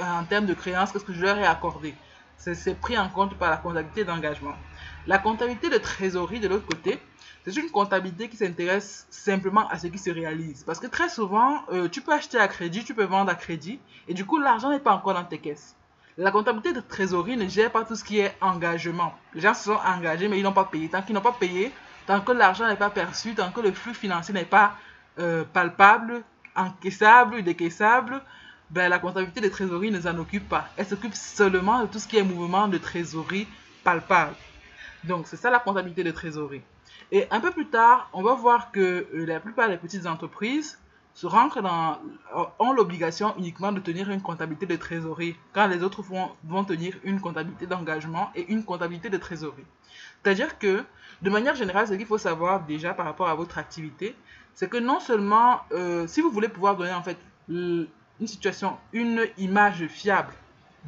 en 0.00 0.24
termes 0.24 0.46
de 0.46 0.54
créances? 0.54 0.92
Qu'est-ce 0.92 1.04
que 1.04 1.12
je 1.12 1.20
leur 1.20 1.38
ai 1.38 1.44
accordé? 1.44 1.94
C'est 2.36 2.78
pris 2.78 2.98
en 2.98 3.08
compte 3.08 3.34
par 3.38 3.50
la 3.50 3.56
comptabilité 3.56 4.04
d'engagement. 4.04 4.54
La 5.06 5.18
comptabilité 5.18 5.70
de 5.70 5.78
trésorerie, 5.78 6.40
de 6.40 6.48
l'autre 6.48 6.66
côté, 6.66 6.98
c'est 7.44 7.56
une 7.56 7.70
comptabilité 7.70 8.28
qui 8.28 8.36
s'intéresse 8.36 9.06
simplement 9.10 9.68
à 9.68 9.78
ce 9.78 9.86
qui 9.86 9.98
se 9.98 10.10
réalise. 10.10 10.62
Parce 10.64 10.78
que 10.78 10.86
très 10.86 11.08
souvent, 11.08 11.62
euh, 11.70 11.88
tu 11.88 12.00
peux 12.00 12.12
acheter 12.12 12.38
à 12.38 12.48
crédit, 12.48 12.84
tu 12.84 12.94
peux 12.94 13.04
vendre 13.04 13.30
à 13.30 13.34
crédit, 13.34 13.78
et 14.08 14.14
du 14.14 14.24
coup, 14.24 14.38
l'argent 14.38 14.70
n'est 14.70 14.80
pas 14.80 14.92
encore 14.94 15.14
dans 15.14 15.24
tes 15.24 15.38
caisses. 15.38 15.76
La 16.16 16.30
comptabilité 16.30 16.72
de 16.72 16.80
trésorerie 16.80 17.36
ne 17.36 17.48
gère 17.48 17.70
pas 17.70 17.84
tout 17.84 17.96
ce 17.96 18.04
qui 18.04 18.18
est 18.18 18.36
engagement. 18.40 19.14
Les 19.34 19.40
gens 19.40 19.54
se 19.54 19.64
sont 19.64 19.78
engagés, 19.84 20.28
mais 20.28 20.38
ils 20.38 20.42
n'ont 20.42 20.52
pas 20.52 20.64
payé. 20.64 20.88
Tant 20.88 21.02
qu'ils 21.02 21.14
n'ont 21.14 21.20
pas 21.20 21.32
payé, 21.32 21.72
tant 22.06 22.20
que 22.20 22.32
l'argent 22.32 22.66
n'est 22.66 22.76
pas 22.76 22.90
perçu, 22.90 23.34
tant 23.34 23.50
que 23.50 23.60
le 23.60 23.72
flux 23.72 23.94
financier 23.94 24.32
n'est 24.32 24.44
pas 24.44 24.76
euh, 25.18 25.44
palpable, 25.52 26.22
encaissable, 26.56 27.42
décaissable, 27.42 28.22
ben, 28.70 28.88
la 28.88 28.98
comptabilité 28.98 29.40
de 29.40 29.48
trésorerie 29.48 29.90
ne 29.90 30.00
s'en 30.00 30.16
occupe 30.18 30.48
pas. 30.48 30.68
Elle 30.76 30.86
s'occupe 30.86 31.14
seulement 31.14 31.82
de 31.82 31.86
tout 31.86 31.98
ce 31.98 32.08
qui 32.08 32.16
est 32.16 32.22
mouvement 32.22 32.68
de 32.68 32.78
trésorerie 32.78 33.46
palpable. 33.84 34.34
Donc, 35.04 35.26
c'est 35.26 35.36
ça 35.36 35.50
la 35.50 35.60
comptabilité 35.60 36.02
de 36.02 36.10
trésorerie. 36.10 36.62
Et 37.12 37.26
un 37.30 37.40
peu 37.40 37.50
plus 37.50 37.66
tard, 37.66 38.08
on 38.12 38.22
va 38.22 38.34
voir 38.34 38.72
que 38.72 39.06
euh, 39.14 39.26
la 39.26 39.40
plupart 39.40 39.68
des 39.68 39.76
petites 39.76 40.06
entreprises 40.06 40.78
se 41.14 41.28
dans, 41.60 41.98
euh, 42.36 42.44
ont 42.58 42.72
l'obligation 42.72 43.34
uniquement 43.38 43.70
de 43.70 43.78
tenir 43.78 44.10
une 44.10 44.20
comptabilité 44.20 44.66
de 44.66 44.76
trésorerie, 44.76 45.36
quand 45.52 45.68
les 45.68 45.84
autres 45.84 46.02
vont, 46.02 46.30
vont 46.42 46.64
tenir 46.64 46.96
une 47.04 47.20
comptabilité 47.20 47.66
d'engagement 47.66 48.30
et 48.34 48.50
une 48.50 48.64
comptabilité 48.64 49.10
de 49.10 49.16
trésorerie. 49.16 49.64
C'est-à-dire 50.22 50.58
que, 50.58 50.84
de 51.22 51.30
manière 51.30 51.54
générale, 51.54 51.86
ce 51.86 51.94
qu'il 51.94 52.06
faut 52.06 52.18
savoir 52.18 52.64
déjà 52.64 52.94
par 52.94 53.06
rapport 53.06 53.28
à 53.28 53.34
votre 53.34 53.58
activité, 53.58 54.16
c'est 54.54 54.68
que 54.68 54.76
non 54.76 55.00
seulement, 55.00 55.60
euh, 55.72 56.06
si 56.06 56.20
vous 56.20 56.30
voulez 56.30 56.48
pouvoir 56.48 56.76
donner 56.76 56.92
en 56.92 57.02
fait 57.02 57.18
une 57.48 57.88
situation, 58.24 58.76
une 58.92 59.26
image 59.36 59.86
fiable 59.88 60.32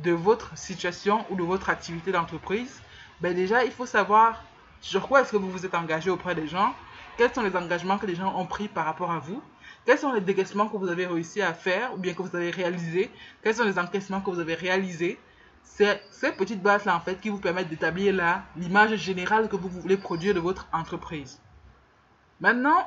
de 0.02 0.12
votre 0.12 0.56
situation 0.56 1.24
ou 1.30 1.36
de 1.36 1.42
votre 1.42 1.70
activité 1.70 2.12
d'entreprise, 2.12 2.80
ben 3.20 3.34
déjà, 3.34 3.64
il 3.64 3.72
faut 3.72 3.86
savoir 3.86 4.42
sur 4.80 5.08
quoi 5.08 5.22
est-ce 5.22 5.32
que 5.32 5.36
vous 5.36 5.50
vous 5.50 5.66
êtes 5.66 5.74
engagé 5.74 6.10
auprès 6.10 6.34
des 6.34 6.46
gens, 6.46 6.74
quels 7.16 7.32
sont 7.32 7.42
les 7.42 7.56
engagements 7.56 7.98
que 7.98 8.06
les 8.06 8.14
gens 8.14 8.38
ont 8.38 8.46
pris 8.46 8.68
par 8.68 8.84
rapport 8.84 9.10
à 9.10 9.18
vous, 9.18 9.42
quels 9.84 9.98
sont 9.98 10.12
les 10.12 10.20
décaissements 10.20 10.68
que 10.68 10.76
vous 10.76 10.88
avez 10.88 11.06
réussi 11.06 11.40
à 11.40 11.54
faire 11.54 11.94
ou 11.94 11.96
bien 11.96 12.12
que 12.12 12.22
vous 12.22 12.36
avez 12.36 12.50
réalisé, 12.50 13.10
quels 13.42 13.54
sont 13.54 13.64
les 13.64 13.78
encaissements 13.78 14.20
que 14.20 14.30
vous 14.30 14.40
avez 14.40 14.54
réalisés. 14.54 15.18
C'est 15.62 16.02
ces 16.10 16.32
petites 16.32 16.62
bases-là, 16.62 16.94
en 16.94 17.00
fait, 17.00 17.20
qui 17.20 17.28
vous 17.28 17.38
permettent 17.38 17.68
d'établir 17.68 18.14
l'image 18.56 18.94
générale 18.96 19.48
que 19.48 19.56
vous 19.56 19.68
voulez 19.68 19.96
produire 19.96 20.34
de 20.34 20.40
votre 20.40 20.68
entreprise. 20.72 21.40
Maintenant, 22.40 22.86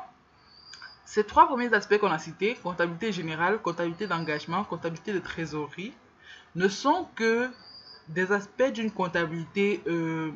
ces 1.10 1.24
trois 1.24 1.48
premiers 1.48 1.74
aspects 1.74 1.98
qu'on 1.98 2.12
a 2.12 2.20
cités, 2.20 2.54
comptabilité 2.62 3.12
générale, 3.12 3.60
comptabilité 3.64 4.06
d'engagement, 4.06 4.64
comptabilité 4.64 5.12
de 5.12 5.18
trésorerie, 5.18 5.92
ne 6.54 6.68
sont 6.68 7.08
que 7.16 7.50
des 8.10 8.32
aspects 8.32 8.72
d'une 8.72 8.92
comptabilité, 8.92 9.82
euh, 9.88 10.30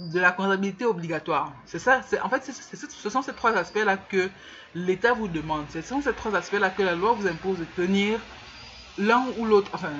de 0.00 0.18
la 0.18 0.32
comptabilité 0.32 0.84
obligatoire. 0.84 1.52
C'est 1.66 1.78
ça, 1.78 2.00
en 2.24 2.28
fait, 2.28 2.42
ce 2.42 3.10
sont 3.10 3.22
ces 3.22 3.32
trois 3.32 3.52
aspects-là 3.52 3.96
que 3.96 4.28
l'État 4.74 5.12
vous 5.12 5.28
demande. 5.28 5.66
Ce 5.70 5.80
sont 5.82 6.00
ces 6.00 6.14
trois 6.14 6.34
aspects-là 6.34 6.70
que 6.70 6.82
la 6.82 6.96
loi 6.96 7.12
vous 7.12 7.28
impose 7.28 7.60
de 7.60 7.64
tenir 7.76 8.18
l'un 8.98 9.24
ou 9.38 9.44
l'autre. 9.44 9.70
Enfin, 9.72 9.92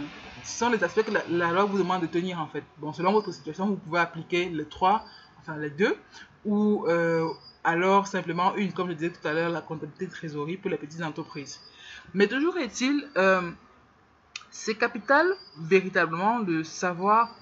ce 0.43 0.59
sont 0.59 0.69
les 0.69 0.83
aspects 0.83 1.05
que 1.05 1.13
la, 1.31 1.53
loi 1.53 1.65
vous 1.65 1.79
demande 1.79 2.03
de 2.03 2.09
tenir, 2.09 2.41
en 2.41 2.49
fait. 2.49 2.65
Bon, 2.79 2.93
selon 2.93 3.13
votre 3.13 3.31
situation, 3.31 3.67
vous 3.67 3.77
pouvez 3.77 4.01
appliquer 4.01 4.49
les 4.49 4.65
trois 4.65 5.05
enfin 5.47 5.59
les 5.59 5.71
deux, 5.71 5.97
ou 6.47 6.87
euh, 6.87 7.29
alors 7.65 8.07
simplement 8.07 8.55
une, 8.55 8.73
comme 8.73 8.89
je 8.89 8.95
disais 8.95 9.11
tout 9.11 9.27
à 9.27 9.33
l'heure, 9.33 9.51
la 9.51 9.61
comptabilité 9.61 10.07
de 10.07 10.13
trésorerie 10.13 10.57
pour 10.57 10.71
les 10.71 10.79
petites 10.79 11.03
entreprises. 11.03 11.61
Mais 12.15 12.29
toujours 12.29 12.57
est-il, 12.57 13.07
euh, 13.17 13.51
c'est 14.51 14.77
capital 14.77 15.27
véritablement 15.59 16.41
de 16.41 16.63
savoir 16.63 17.35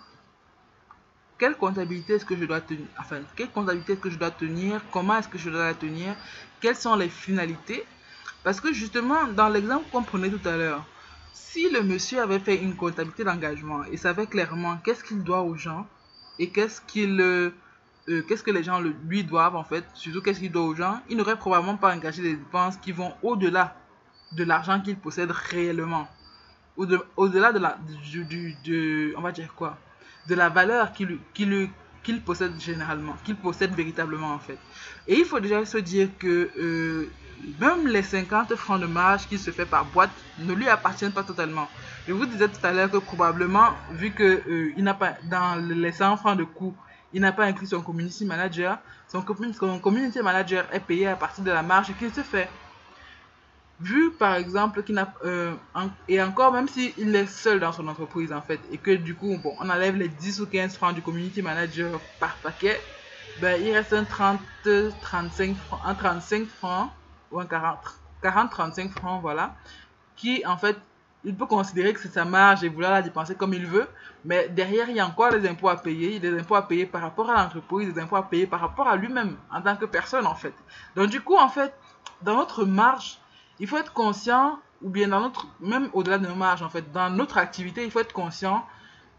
quelle 1.39 1.57
comptabilité 1.57 2.15
est-ce 2.15 2.25
que 2.25 2.37
je 2.37 2.45
dois 2.45 2.63
tenir, 2.63 2.87
enfin, 2.99 3.21
quelle 3.37 3.51
comptabilité 3.51 3.93
est-ce 3.93 4.01
que 4.01 4.11
je 4.11 4.19
dois 4.19 4.31
tenir, 4.31 4.81
comment 4.91 5.19
est-ce 5.19 5.29
que 5.29 5.39
je 5.39 5.51
dois 5.51 5.67
la 5.67 5.75
tenir, 5.75 6.15
quelles 6.61 6.77
sont 6.77 6.97
les 6.97 7.11
finalités. 7.11 7.85
Parce 8.43 8.61
que 8.61 8.73
justement, 8.73 9.27
dans 9.27 9.49
l'exemple 9.49 9.85
qu'on 9.91 10.03
prenait 10.03 10.31
tout 10.31 10.49
à 10.49 10.57
l'heure, 10.57 10.85
si 11.33 11.69
le 11.69 11.83
monsieur 11.83 12.23
avait 12.23 12.39
fait 12.39 12.57
une 12.57 12.77
comptabilité 12.77 13.25
d'engagement 13.25 13.85
et 13.85 13.97
savait 13.97 14.27
clairement 14.27 14.79
qu'est-ce 14.79 15.05
qu'il 15.05 15.23
doit 15.23 15.43
aux 15.43 15.57
gens 15.57 15.87
et 16.39 16.49
qu'est-ce 16.49 16.81
qu'il 16.81 17.53
euh, 18.09 18.23
qu'est-ce 18.23 18.43
que 18.43 18.51
les 18.51 18.63
gens 18.63 18.81
lui 18.81 19.25
doivent 19.25 19.57
en 19.57 19.65
fait, 19.65 19.85
surtout 19.95 20.21
qu'est-ce 20.21 20.41
qu'il 20.41 20.53
doit 20.53 20.65
aux 20.65 20.75
gens, 20.75 21.01
il 21.09 21.17
n'aurait 21.17 21.37
probablement 21.37 21.77
pas 21.77 21.95
engagé 21.95 22.23
des 22.23 22.37
dépenses 22.37 22.77
qui 22.77 22.93
vont 22.93 23.13
au-delà 23.23 23.77
de 24.33 24.45
l'argent 24.45 24.81
qu'il 24.81 24.97
possède 24.97 25.31
réellement. 25.31 26.09
Au-delà 26.77 27.53
de, 27.53 27.61
la, 27.61 27.79
de, 28.65 29.15
on 29.17 29.21
va 29.21 29.31
dire 29.31 29.55
quoi, 29.55 29.79
de 30.27 30.35
la 30.35 30.49
valeur 30.49 30.93
qu'il 30.93 32.21
possède 32.25 32.61
généralement, 32.61 33.15
qu'il 33.25 33.37
possède 33.37 33.75
véritablement 33.75 34.33
en 34.33 34.39
fait. 34.41 34.59
Et 35.07 35.15
il 35.15 35.25
faut 35.25 35.41
déjà 35.41 35.65
se 35.65 35.79
dire 35.79 36.09
que 36.19 36.51
euh, 36.59 37.09
même 37.61 37.87
les 37.87 38.03
50 38.03 38.55
francs 38.57 38.81
de 38.81 38.87
marge 38.87 39.29
qu'il 39.29 39.39
se 39.39 39.51
fait 39.51 39.67
par 39.67 39.85
boîte 39.85 40.11
ne 40.39 40.53
lui 40.53 40.69
appartiennent 40.69 41.13
pas 41.13 41.23
totalement. 41.23 41.69
Je 42.07 42.13
vous 42.13 42.27
disais 42.27 42.49
tout 42.49 42.65
à 42.67 42.73
l'heure 42.73 42.91
que 42.91 42.99
probablement, 42.99 43.71
vu 43.93 44.11
que 44.11 44.43
euh, 44.49 44.73
il 44.77 44.85
n'a 44.85 44.95
pas 44.95 45.15
dans 45.25 45.57
les 45.57 45.93
100 45.93 46.17
francs 46.17 46.37
de 46.37 46.45
coût, 46.45 46.75
il 47.15 47.21
n'a 47.21 47.33
pas 47.33 47.45
inclus 47.45 47.69
son 47.69 47.81
community 47.81 48.25
manager, 48.25 48.79
son, 49.09 49.23
community 49.23 50.21
manager 50.21 50.67
est 50.73 50.81
payé 50.81 51.07
à 51.07 51.17
partir 51.17 51.45
de 51.45 51.51
la 51.51 51.63
marge 51.63 51.97
qu'il 51.97 52.13
se 52.13 52.23
fait. 52.23 52.51
Vu 53.81 54.11
par 54.13 54.35
exemple 54.35 54.83
qu'il 54.83 54.95
n'a 54.97 55.13
euh, 55.25 55.55
et 56.09 56.23
encore 56.23 56.53
même 56.53 56.69
s'il 56.69 57.15
est 57.15 57.27
seul 57.27 57.59
dans 57.61 57.73
son 57.73 57.89
entreprise 57.89 58.33
en 58.33 58.41
fait 58.41 58.61
et 58.71 58.79
que 58.79 58.93
du 58.93 59.17
coup 59.17 59.37
bon 59.43 59.53
on 59.59 59.69
enlève 59.69 59.97
les 59.97 60.09
10 60.09 60.43
ou 60.43 60.47
15 60.47 60.75
francs 60.77 60.95
du 60.95 61.03
community 61.03 61.43
manager 61.43 62.01
par 62.21 62.37
paquet, 62.37 62.81
ben 63.41 63.61
il 63.61 63.73
reste 63.73 63.93
un 63.93 64.05
30 64.05 64.41
35 65.01 65.57
francs, 65.57 65.81
un 65.85 65.95
35 65.95 66.47
francs 66.47 66.91
ou 67.33 67.41
un 67.41 67.47
40 67.47 67.79
40 68.23 68.51
35 68.51 68.91
francs 68.93 69.21
voilà 69.21 69.57
qui 70.17 70.45
en 70.47 70.57
fait 70.57 70.77
il 71.25 71.35
peut 71.35 71.47
considérer 71.47 71.93
que 71.95 72.01
c'est 72.01 72.13
sa 72.13 72.25
marge 72.25 72.65
et 72.65 72.69
vouloir 72.69 72.93
la 72.93 73.03
dépenser 73.03 73.35
comme 73.35 73.55
il 73.55 73.67
veut, 73.67 73.89
mais 74.25 74.49
derrière, 74.49 74.89
il 74.89 74.97
y 74.97 75.01
a 75.01 75.07
encore 75.07 75.31
des 75.31 75.49
impôts 75.49 75.69
à 75.69 75.77
payer, 75.77 76.19
des 76.19 76.39
impôts 76.39 76.55
à 76.55 76.67
payer 76.67 76.87
par 76.87 77.01
rapport 77.01 77.31
à 77.31 77.43
l'entreprise, 77.43 77.93
des 77.93 78.01
impôts 78.01 78.17
à 78.17 78.23
payer 78.23 78.47
par 78.47 78.61
rapport 78.61 78.89
à 78.89 78.97
lui-même 78.97 79.37
en 79.51 79.63
tant 79.63 79.77
que 79.77 79.87
personne, 79.87 80.27
en 80.27 80.35
fait. 80.35 80.55
Donc, 80.97 81.09
du 81.09 81.21
coup, 81.21 81.37
en 81.37 81.49
fait, 81.49 81.75
dans 82.23 82.37
notre 82.37 82.65
marge, 82.65 83.19
il 83.59 83.67
faut 83.67 83.79
être 83.79 83.93
conscient, 83.93 84.59
ou 84.83 84.91
bien 84.91 85.09
dans 85.09 85.21
notre, 85.21 85.47
même 85.61 85.89
au-delà 85.95 86.19
de 86.19 86.27
nos 86.27 86.35
marges, 86.35 86.63
en 86.63 86.69
fait, 86.69 86.93
dans 86.93 87.09
notre 87.09 87.39
activité, 87.39 87.85
il 87.85 87.91
faut 87.91 88.01
être 88.01 88.13
conscient 88.13 88.65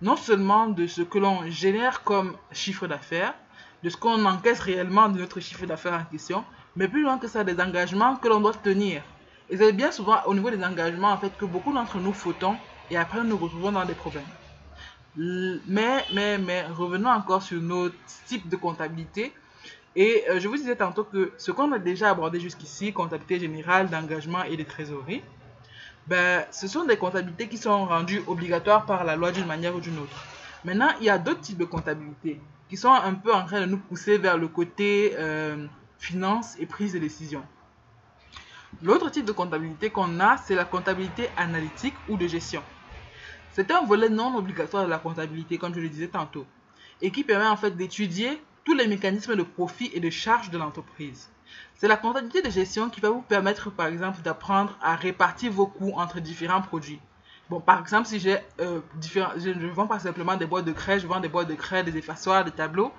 non 0.01 0.15
seulement 0.15 0.67
de 0.67 0.87
ce 0.87 1.01
que 1.01 1.17
l'on 1.17 1.49
génère 1.49 2.03
comme 2.03 2.35
chiffre 2.51 2.85
d'affaires, 2.85 3.33
de 3.81 3.89
ce 3.89 3.97
qu'on 3.97 4.25
encaisse 4.25 4.59
réellement 4.59 5.09
de 5.09 5.19
notre 5.19 5.39
chiffre 5.39 5.65
d'affaires 5.65 5.93
en 5.93 6.03
question, 6.03 6.43
mais 6.75 6.87
plus 6.87 7.01
loin 7.01 7.17
que 7.17 7.27
ça, 7.27 7.43
des 7.43 7.59
engagements 7.59 8.15
que 8.17 8.27
l'on 8.27 8.41
doit 8.41 8.53
tenir. 8.53 9.01
Et 9.49 9.57
c'est 9.57 9.73
bien 9.73 9.91
souvent 9.91 10.17
au 10.25 10.33
niveau 10.33 10.49
des 10.49 10.63
engagements, 10.63 11.11
en 11.11 11.17
fait, 11.17 11.35
que 11.37 11.45
beaucoup 11.45 11.73
d'entre 11.73 11.99
nous 11.99 12.13
fautons 12.13 12.57
et 12.89 12.97
après 12.97 13.19
nous 13.19 13.29
nous 13.29 13.37
retrouvons 13.37 13.71
dans 13.71 13.85
des 13.85 13.95
problèmes. 13.95 14.27
Mais, 15.15 16.05
mais, 16.13 16.37
mais, 16.37 16.65
revenons 16.67 17.09
encore 17.09 17.41
sur 17.41 17.61
notre 17.61 17.95
type 18.27 18.49
de 18.49 18.55
comptabilité. 18.55 19.33
Et 19.95 20.25
euh, 20.29 20.39
je 20.39 20.47
vous 20.47 20.57
disais 20.57 20.75
tantôt 20.75 21.05
que 21.05 21.31
ce 21.37 21.51
qu'on 21.51 21.71
a 21.71 21.79
déjà 21.79 22.09
abordé 22.09 22.39
jusqu'ici, 22.39 22.91
comptabilité 22.91 23.39
générale, 23.39 23.89
d'engagement 23.89 24.43
et 24.43 24.57
de 24.57 24.63
trésorerie, 24.63 25.23
ben, 26.07 26.45
ce 26.51 26.67
sont 26.67 26.85
des 26.85 26.97
comptabilités 26.97 27.47
qui 27.47 27.57
sont 27.57 27.85
rendues 27.85 28.21
obligatoires 28.27 28.85
par 28.85 29.05
la 29.05 29.15
loi 29.15 29.31
d'une 29.31 29.45
manière 29.45 29.75
ou 29.75 29.79
d'une 29.79 29.97
autre. 29.99 30.25
Maintenant, 30.65 30.89
il 30.99 31.05
y 31.05 31.09
a 31.09 31.17
d'autres 31.17 31.41
types 31.41 31.57
de 31.57 31.65
comptabilité 31.65 32.41
qui 32.69 32.77
sont 32.77 32.91
un 32.91 33.13
peu 33.13 33.33
en 33.33 33.45
train 33.45 33.61
de 33.61 33.67
nous 33.67 33.77
pousser 33.77 34.17
vers 34.17 34.37
le 34.37 34.47
côté 34.47 35.13
euh, 35.17 35.65
finance 35.97 36.55
et 36.59 36.65
prise 36.65 36.93
de 36.93 36.99
décision. 36.99 37.43
L'autre 38.81 39.09
type 39.09 39.25
de 39.25 39.31
comptabilité 39.31 39.89
qu'on 39.89 40.19
a, 40.19 40.37
c'est 40.37 40.55
la 40.55 40.65
comptabilité 40.65 41.29
analytique 41.37 41.95
ou 42.07 42.17
de 42.17 42.27
gestion. 42.27 42.63
C'est 43.51 43.71
un 43.71 43.85
volet 43.85 44.09
non 44.09 44.35
obligatoire 44.35 44.83
de 44.83 44.89
la 44.89 44.99
comptabilité, 44.99 45.57
comme 45.57 45.73
je 45.73 45.79
le 45.79 45.87
disais 45.87 46.09
tantôt, 46.09 46.45
et 47.01 47.11
qui 47.11 47.23
permet 47.23 47.47
en 47.47 47.55
fait 47.55 47.71
d'étudier 47.71 48.41
tous 48.65 48.73
les 48.73 48.87
mécanismes 48.87 49.35
de 49.35 49.43
profit 49.43 49.91
et 49.93 49.99
de 49.99 50.09
charge 50.09 50.49
de 50.49 50.57
l'entreprise. 50.57 51.29
C'est 51.75 51.87
la 51.87 51.95
comptabilité 51.95 52.41
de 52.41 52.49
gestion 52.49 52.89
qui 52.89 52.99
va 52.99 53.09
vous 53.09 53.21
permettre, 53.21 53.69
par 53.69 53.87
exemple, 53.87 54.21
d'apprendre 54.21 54.77
à 54.81 54.95
répartir 54.95 55.51
vos 55.51 55.67
coûts 55.67 55.93
entre 55.95 56.19
différents 56.19 56.61
produits. 56.61 56.99
Bon, 57.49 57.61
par 57.61 57.79
exemple, 57.79 58.07
si 58.07 58.19
j'ai 58.19 58.37
euh, 58.59 58.81
je 59.37 59.49
ne 59.49 59.69
vends 59.69 59.87
pas 59.87 59.99
simplement 59.99 60.35
des 60.35 60.47
boîtes 60.47 60.65
de 60.65 60.71
craie, 60.73 60.99
je 60.99 61.05
vends 61.05 61.19
des 61.19 61.29
boîtes 61.29 61.47
de 61.47 61.53
craie, 61.53 61.83
des 61.83 61.95
effaçoirs, 61.95 62.43
des 62.43 62.51
tableaux. 62.51 62.91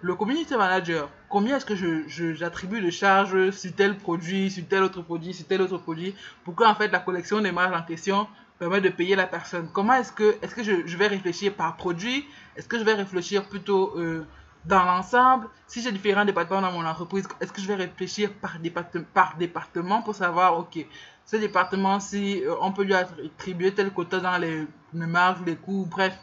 Le 0.00 0.14
community 0.14 0.54
manager, 0.54 1.08
combien 1.28 1.56
est-ce 1.56 1.66
que 1.66 1.74
je, 1.74 2.32
j'attribue 2.32 2.80
de 2.80 2.88
charges 2.88 3.50
sur 3.50 3.74
tel 3.74 3.96
produit, 3.96 4.48
sur 4.48 4.64
tel 4.68 4.84
autre 4.84 5.02
produit, 5.02 5.34
sur 5.34 5.44
tel 5.44 5.60
autre 5.60 5.78
produit, 5.78 6.14
pour 6.44 6.54
que 6.54 6.62
en 6.62 6.76
fait 6.76 6.86
la 6.92 7.00
collection 7.00 7.40
des 7.40 7.50
marges 7.50 7.76
en 7.76 7.82
question 7.82 8.28
permet 8.60 8.80
de 8.80 8.90
payer 8.90 9.16
la 9.16 9.26
personne? 9.26 9.68
Comment 9.72 9.94
est-ce 9.94 10.12
que, 10.12 10.36
est-ce 10.40 10.54
que 10.54 10.62
je, 10.62 10.96
vais 10.96 11.08
réfléchir 11.08 11.52
par 11.52 11.76
produit? 11.76 12.24
Est-ce 12.54 12.68
que 12.68 12.78
je 12.78 12.84
vais 12.84 12.94
réfléchir 12.94 13.48
plutôt 13.48 13.92
euh, 13.96 14.24
dans 14.66 14.84
l'ensemble? 14.84 15.48
Si 15.66 15.82
j'ai 15.82 15.90
différents 15.90 16.24
départements 16.24 16.60
dans 16.60 16.70
mon 16.70 16.86
entreprise, 16.86 17.26
est-ce 17.40 17.52
que 17.52 17.60
je 17.60 17.66
vais 17.66 17.74
réfléchir 17.74 18.32
par, 18.34 18.60
département, 18.60 19.04
par 19.12 19.36
département 19.36 20.02
pour 20.02 20.14
savoir, 20.14 20.60
ok, 20.60 20.78
ce 21.26 21.36
département, 21.38 21.98
si 21.98 22.44
euh, 22.44 22.54
on 22.60 22.70
peut 22.70 22.84
lui 22.84 22.94
attribuer 22.94 23.74
tel 23.74 23.90
quota 23.90 24.20
dans 24.20 24.38
les, 24.38 24.64
les 24.94 25.06
marges, 25.06 25.40
les 25.44 25.56
coûts, 25.56 25.88
bref. 25.90 26.16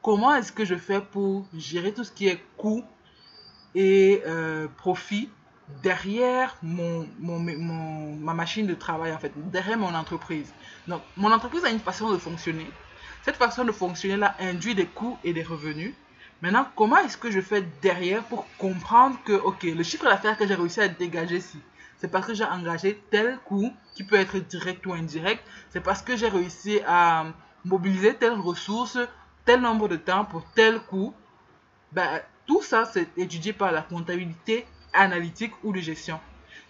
Comment 0.00 0.34
est-ce 0.34 0.50
que 0.50 0.64
je 0.64 0.76
fais 0.76 1.00
pour 1.02 1.46
gérer 1.54 1.92
tout 1.92 2.04
ce 2.04 2.10
qui 2.10 2.26
est 2.26 2.42
coût 2.56 2.82
et 3.74 4.22
euh, 4.26 4.68
profit 4.76 5.28
derrière 5.82 6.56
mon, 6.62 7.08
mon, 7.18 7.38
mon, 7.38 8.16
ma 8.16 8.34
machine 8.34 8.66
de 8.66 8.74
travail, 8.74 9.12
en 9.12 9.18
fait, 9.18 9.32
derrière 9.50 9.78
mon 9.78 9.94
entreprise. 9.94 10.52
Donc, 10.86 11.02
mon 11.16 11.32
entreprise 11.32 11.64
a 11.64 11.70
une 11.70 11.78
façon 11.78 12.10
de 12.10 12.18
fonctionner. 12.18 12.68
Cette 13.22 13.36
façon 13.36 13.64
de 13.64 13.72
fonctionner-là 13.72 14.34
induit 14.40 14.74
des 14.74 14.86
coûts 14.86 15.16
et 15.24 15.32
des 15.32 15.42
revenus. 15.42 15.94
Maintenant, 16.42 16.66
comment 16.74 16.98
est-ce 16.98 17.16
que 17.16 17.30
je 17.30 17.40
fais 17.40 17.62
derrière 17.80 18.24
pour 18.24 18.46
comprendre 18.58 19.16
que, 19.24 19.32
ok, 19.32 19.62
le 19.62 19.82
chiffre 19.84 20.04
d'affaires 20.04 20.36
que 20.36 20.46
j'ai 20.46 20.56
réussi 20.56 20.80
à 20.80 20.88
dégager 20.88 21.36
ici, 21.36 21.58
c'est 21.98 22.08
parce 22.08 22.26
que 22.26 22.34
j'ai 22.34 22.44
engagé 22.44 23.00
tel 23.10 23.38
coût 23.44 23.72
qui 23.94 24.02
peut 24.02 24.16
être 24.16 24.38
direct 24.38 24.84
ou 24.86 24.92
indirect. 24.92 25.40
C'est 25.70 25.80
parce 25.80 26.02
que 26.02 26.16
j'ai 26.16 26.28
réussi 26.28 26.80
à 26.84 27.26
mobiliser 27.64 28.14
telle 28.14 28.32
ressource, 28.32 28.98
tel 29.44 29.60
nombre 29.60 29.86
de 29.86 29.94
temps 29.94 30.24
pour 30.24 30.44
tel 30.56 30.80
coût. 30.80 31.14
Ben, 31.92 32.20
tout 32.46 32.62
ça, 32.62 32.84
c'est 32.84 33.08
étudié 33.16 33.52
par 33.52 33.72
la 33.72 33.82
comptabilité 33.82 34.66
analytique 34.92 35.52
ou 35.62 35.72
de 35.72 35.80
gestion. 35.80 36.18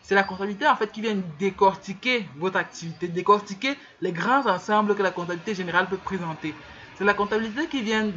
C'est 0.03 0.15
la 0.15 0.25
comptabilité 0.25 0.67
en 0.67 0.77
fait 0.77 0.91
qui 0.91 1.01
vient 1.01 1.17
décortiquer 1.39 2.27
votre 2.37 2.57
activité, 2.57 3.09
décortiquer 3.09 3.77
les 4.01 4.13
grands 4.13 4.47
ensembles 4.47 4.95
que 4.95 5.03
la 5.03 5.13
comptabilité 5.13 5.55
générale 5.55 5.89
peut 5.89 5.97
présenter. 5.97 6.55
C'est 6.97 7.05
la 7.05 7.15
comptabilité 7.15 7.69
qui 7.69 7.83
vient 7.83 8.11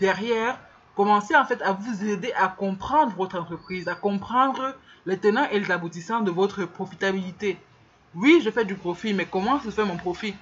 derrière 0.00 0.58
commencer 0.96 1.36
en 1.36 1.44
fait 1.44 1.60
à 1.62 1.72
vous 1.72 2.04
aider 2.04 2.32
à 2.32 2.48
comprendre 2.48 3.14
votre 3.16 3.38
entreprise, 3.38 3.86
à 3.86 3.94
comprendre 3.94 4.74
les 5.04 5.18
tenants 5.18 5.46
et 5.50 5.60
les 5.60 5.70
aboutissants 5.70 6.20
de 6.20 6.30
votre 6.30 6.64
profitabilité. 6.64 7.58
Oui, 8.14 8.40
je 8.42 8.50
fais 8.50 8.64
du 8.64 8.74
profit, 8.74 9.12
mais 9.12 9.26
comment 9.26 9.60
se 9.60 9.68
fait 9.70 9.84
mon 9.84 9.96
profit? 9.96 10.34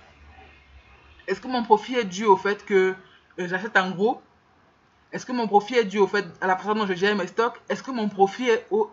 Est-ce 1.26 1.40
que 1.40 1.48
mon 1.48 1.64
profit 1.64 1.96
est 1.96 2.04
dû 2.04 2.24
au 2.24 2.36
fait 2.36 2.64
que 2.64 2.94
euh, 3.40 3.48
j'achète 3.48 3.76
en 3.76 3.90
gros 3.90 4.22
est-ce 5.14 5.24
que 5.24 5.30
mon 5.30 5.46
profit 5.46 5.76
est 5.76 5.84
dû 5.84 5.98
au 5.98 6.08
fait 6.08 6.26
à 6.40 6.48
la 6.48 6.56
façon 6.56 6.74
dont 6.74 6.88
je 6.88 6.94
gère 6.94 7.14
mes 7.14 7.28
stocks? 7.28 7.54
Est-ce 7.68 7.84
que 7.84 7.92
mon 7.92 8.08
profit 8.08 8.48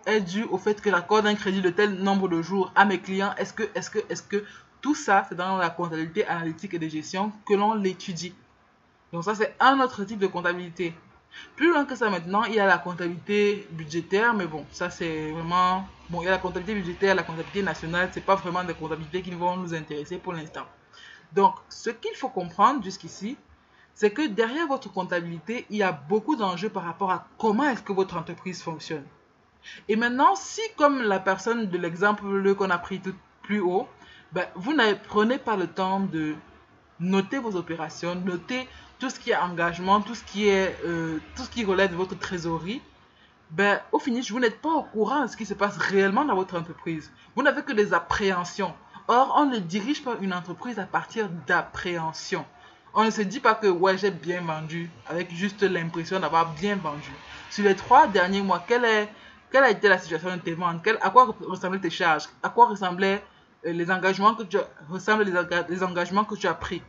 est, 0.06 0.22
dû 0.22 0.44
au 0.44 0.60
fait 0.60 0.80
que 0.80 0.92
j'accorde 0.92 1.25
un 1.25 1.34
crédit 1.34 1.63
de 1.63 1.72
tel 1.72 1.96
nombre 1.96 2.30
de 2.30 2.44
jours 2.44 2.72
à 2.75 2.86
mes 2.86 3.00
clients? 3.00 3.34
Est-ce 3.40 3.54
que, 3.54 3.63
est-ce 3.74 3.90
que, 3.90 3.98
est-ce 4.08 4.22
que 4.22 4.46
tout 4.82 4.94
ça, 4.94 5.25
c'est 5.28 5.34
dans 5.34 5.58
la 5.58 5.72
comptabilité 5.72 6.24
analytique 6.28 6.75
et 6.75 6.80
de 6.80 6.88
gestion 6.88 7.32
que 7.48 7.56
l'on 7.56 7.74
l'étudie? 7.74 8.36
Donc 9.12 9.24
ça, 9.24 9.34
c'est 9.34 9.56
un 9.60 9.80
autre 9.80 10.04
type 10.04 10.20
de 10.20 10.28
comptabilité. 10.28 10.94
Plus 11.56 11.72
loin 11.72 11.86
que 11.86 11.96
ça 11.96 12.08
maintenant, 12.12 12.44
il 12.44 12.54
y 12.54 12.60
a 12.60 12.68
la 12.68 12.78
comptabilité 12.78 13.68
budgétaire, 13.72 14.36
mais 14.36 14.46
bon, 14.46 14.63
ça 14.72 14.92
c'est 14.92 15.32
vraiment... 15.32 15.88
Bon, 16.12 16.22
il 16.22 16.25
y 16.25 16.28
a 16.28 16.32
la 16.32 16.38
comptabilité 16.38 16.75
budgétaire, 16.75 17.16
la 17.16 17.24
comptabilité 17.24 17.63
nationale, 17.63 18.12
c'est 18.13 18.24
pas 18.24 18.36
vraiment 18.36 18.63
des 18.63 18.75
comptabilités 18.75 19.24
qui 19.24 19.32
vont 19.32 19.58
nous 19.58 19.74
intéresser 19.74 20.20
pour 20.20 20.34
l'instant. 20.34 20.68
Donc, 21.34 21.56
ce 21.68 21.90
qu'il 21.90 22.13
faut 22.16 22.30
comprendre 22.30 22.84
jusqu'ici, 22.84 23.38
c'est 23.94 24.12
que 24.12 24.28
derrière 24.28 24.68
votre 24.68 24.92
comptabilité, 24.92 25.66
il 25.70 25.78
y 25.78 25.84
a 25.84 25.92
beaucoup 25.92 26.36
d'enjeux 26.36 26.70
par 26.70 26.84
rapport 26.84 27.12
à 27.12 27.28
comment 27.38 27.64
est-ce 27.64 27.84
que 27.84 27.94
votre 27.94 28.18
entreprise 28.18 28.62
fonctionne. 28.62 29.06
Et 29.88 29.96
maintenant, 29.96 30.36
si 30.36 30.62
comme 30.78 31.02
la 31.02 31.20
personne 31.20 31.68
de 31.68 31.78
l'exemple 31.78 32.56
qu'on 32.56 32.70
a 32.70 32.78
pris 32.78 33.00
tout 33.00 33.14
plus 33.44 33.60
haut, 33.60 33.88
ben, 34.32 34.46
vous 34.56 34.74
ne 34.74 34.94
prenez 34.94 35.38
pas 35.38 35.56
le 35.56 35.68
temps 35.68 36.00
de 36.00 36.36
noter 37.00 37.40
vos 37.40 37.56
opérations, 37.56 38.16
noter 38.16 38.68
tout 39.00 39.10
ce 39.10 39.20
qui 39.20 39.32
est 39.32 39.36
engagement, 39.36 40.02
tout 40.02 40.16
ce 40.16 40.24
qui 40.24 40.48
est 40.48 40.78
euh, 40.86 41.20
tout 41.36 41.44
ce 41.44 41.50
qui 41.50 41.66
relève 41.66 41.92
de 41.92 41.96
votre 41.96 42.18
trésorerie, 42.18 42.82
ben, 43.52 43.82
au 43.92 44.00
finish, 44.00 44.32
vous 44.32 44.40
n'êtes 44.40 44.62
pas 44.62 44.70
au 44.70 44.84
courant 44.84 45.24
de 45.24 45.28
ce 45.28 45.36
qui 45.36 45.46
se 45.46 45.54
passe 45.54 45.78
réellement 45.78 46.24
dans 46.24 46.36
votre 46.36 46.58
entreprise. 46.58 47.12
Vous 47.36 47.44
n'avez 47.44 47.64
que 47.64 47.74
des 47.74 47.94
appréhensions. 47.94 48.74
Or, 49.08 49.34
on 49.38 49.46
ne 49.48 49.58
dirige 49.58 50.04
pas 50.04 50.16
une 50.22 50.34
entreprise 50.34 50.80
à 50.80 50.86
partir 50.86 51.28
d'appréhensions. 51.48 52.46
On 52.94 53.06
ne 53.06 53.10
se 53.10 53.22
dit 53.22 53.40
pas 53.40 53.56
que 53.56 53.68
ouais, 53.68 53.98
j'ai 53.98 54.12
bien 54.12 54.42
vendu 54.42 54.90
avec 55.08 55.32
juste 55.32 55.64
l'impression 55.64 56.20
d'avoir 56.20 56.52
bien 56.54 56.76
vendu. 56.76 57.12
Sur 57.50 57.64
les 57.64 57.76
trois 57.76 58.08
derniers 58.08 58.42
mois, 58.42 58.64
quelle, 58.68 58.84
est, 58.84 59.10
quelle 59.50 59.64
a 59.64 59.70
été 59.70 59.88
la 59.88 59.98
situation 59.98 60.36
de 60.36 60.42
tes 60.42 60.54
ventes? 60.54 60.86
À 61.02 61.10
quoi 61.10 61.34
ressemblaient 61.48 61.80
tes 61.80 61.90
charges? 61.90 62.28
À 62.44 62.50
quoi 62.50 62.68
ressemblaient 62.68 63.24
euh, 63.66 63.72
les 63.72 63.90
engagements 63.90 64.36
que 64.36 64.44
tu 64.44 64.58
as, 64.58 64.68
ressemblent 64.90 65.24
les, 65.24 65.84
engagements 65.84 66.26
que 66.26 66.36
tu 66.36 66.48
as 66.48 66.54
pris? 66.54 66.82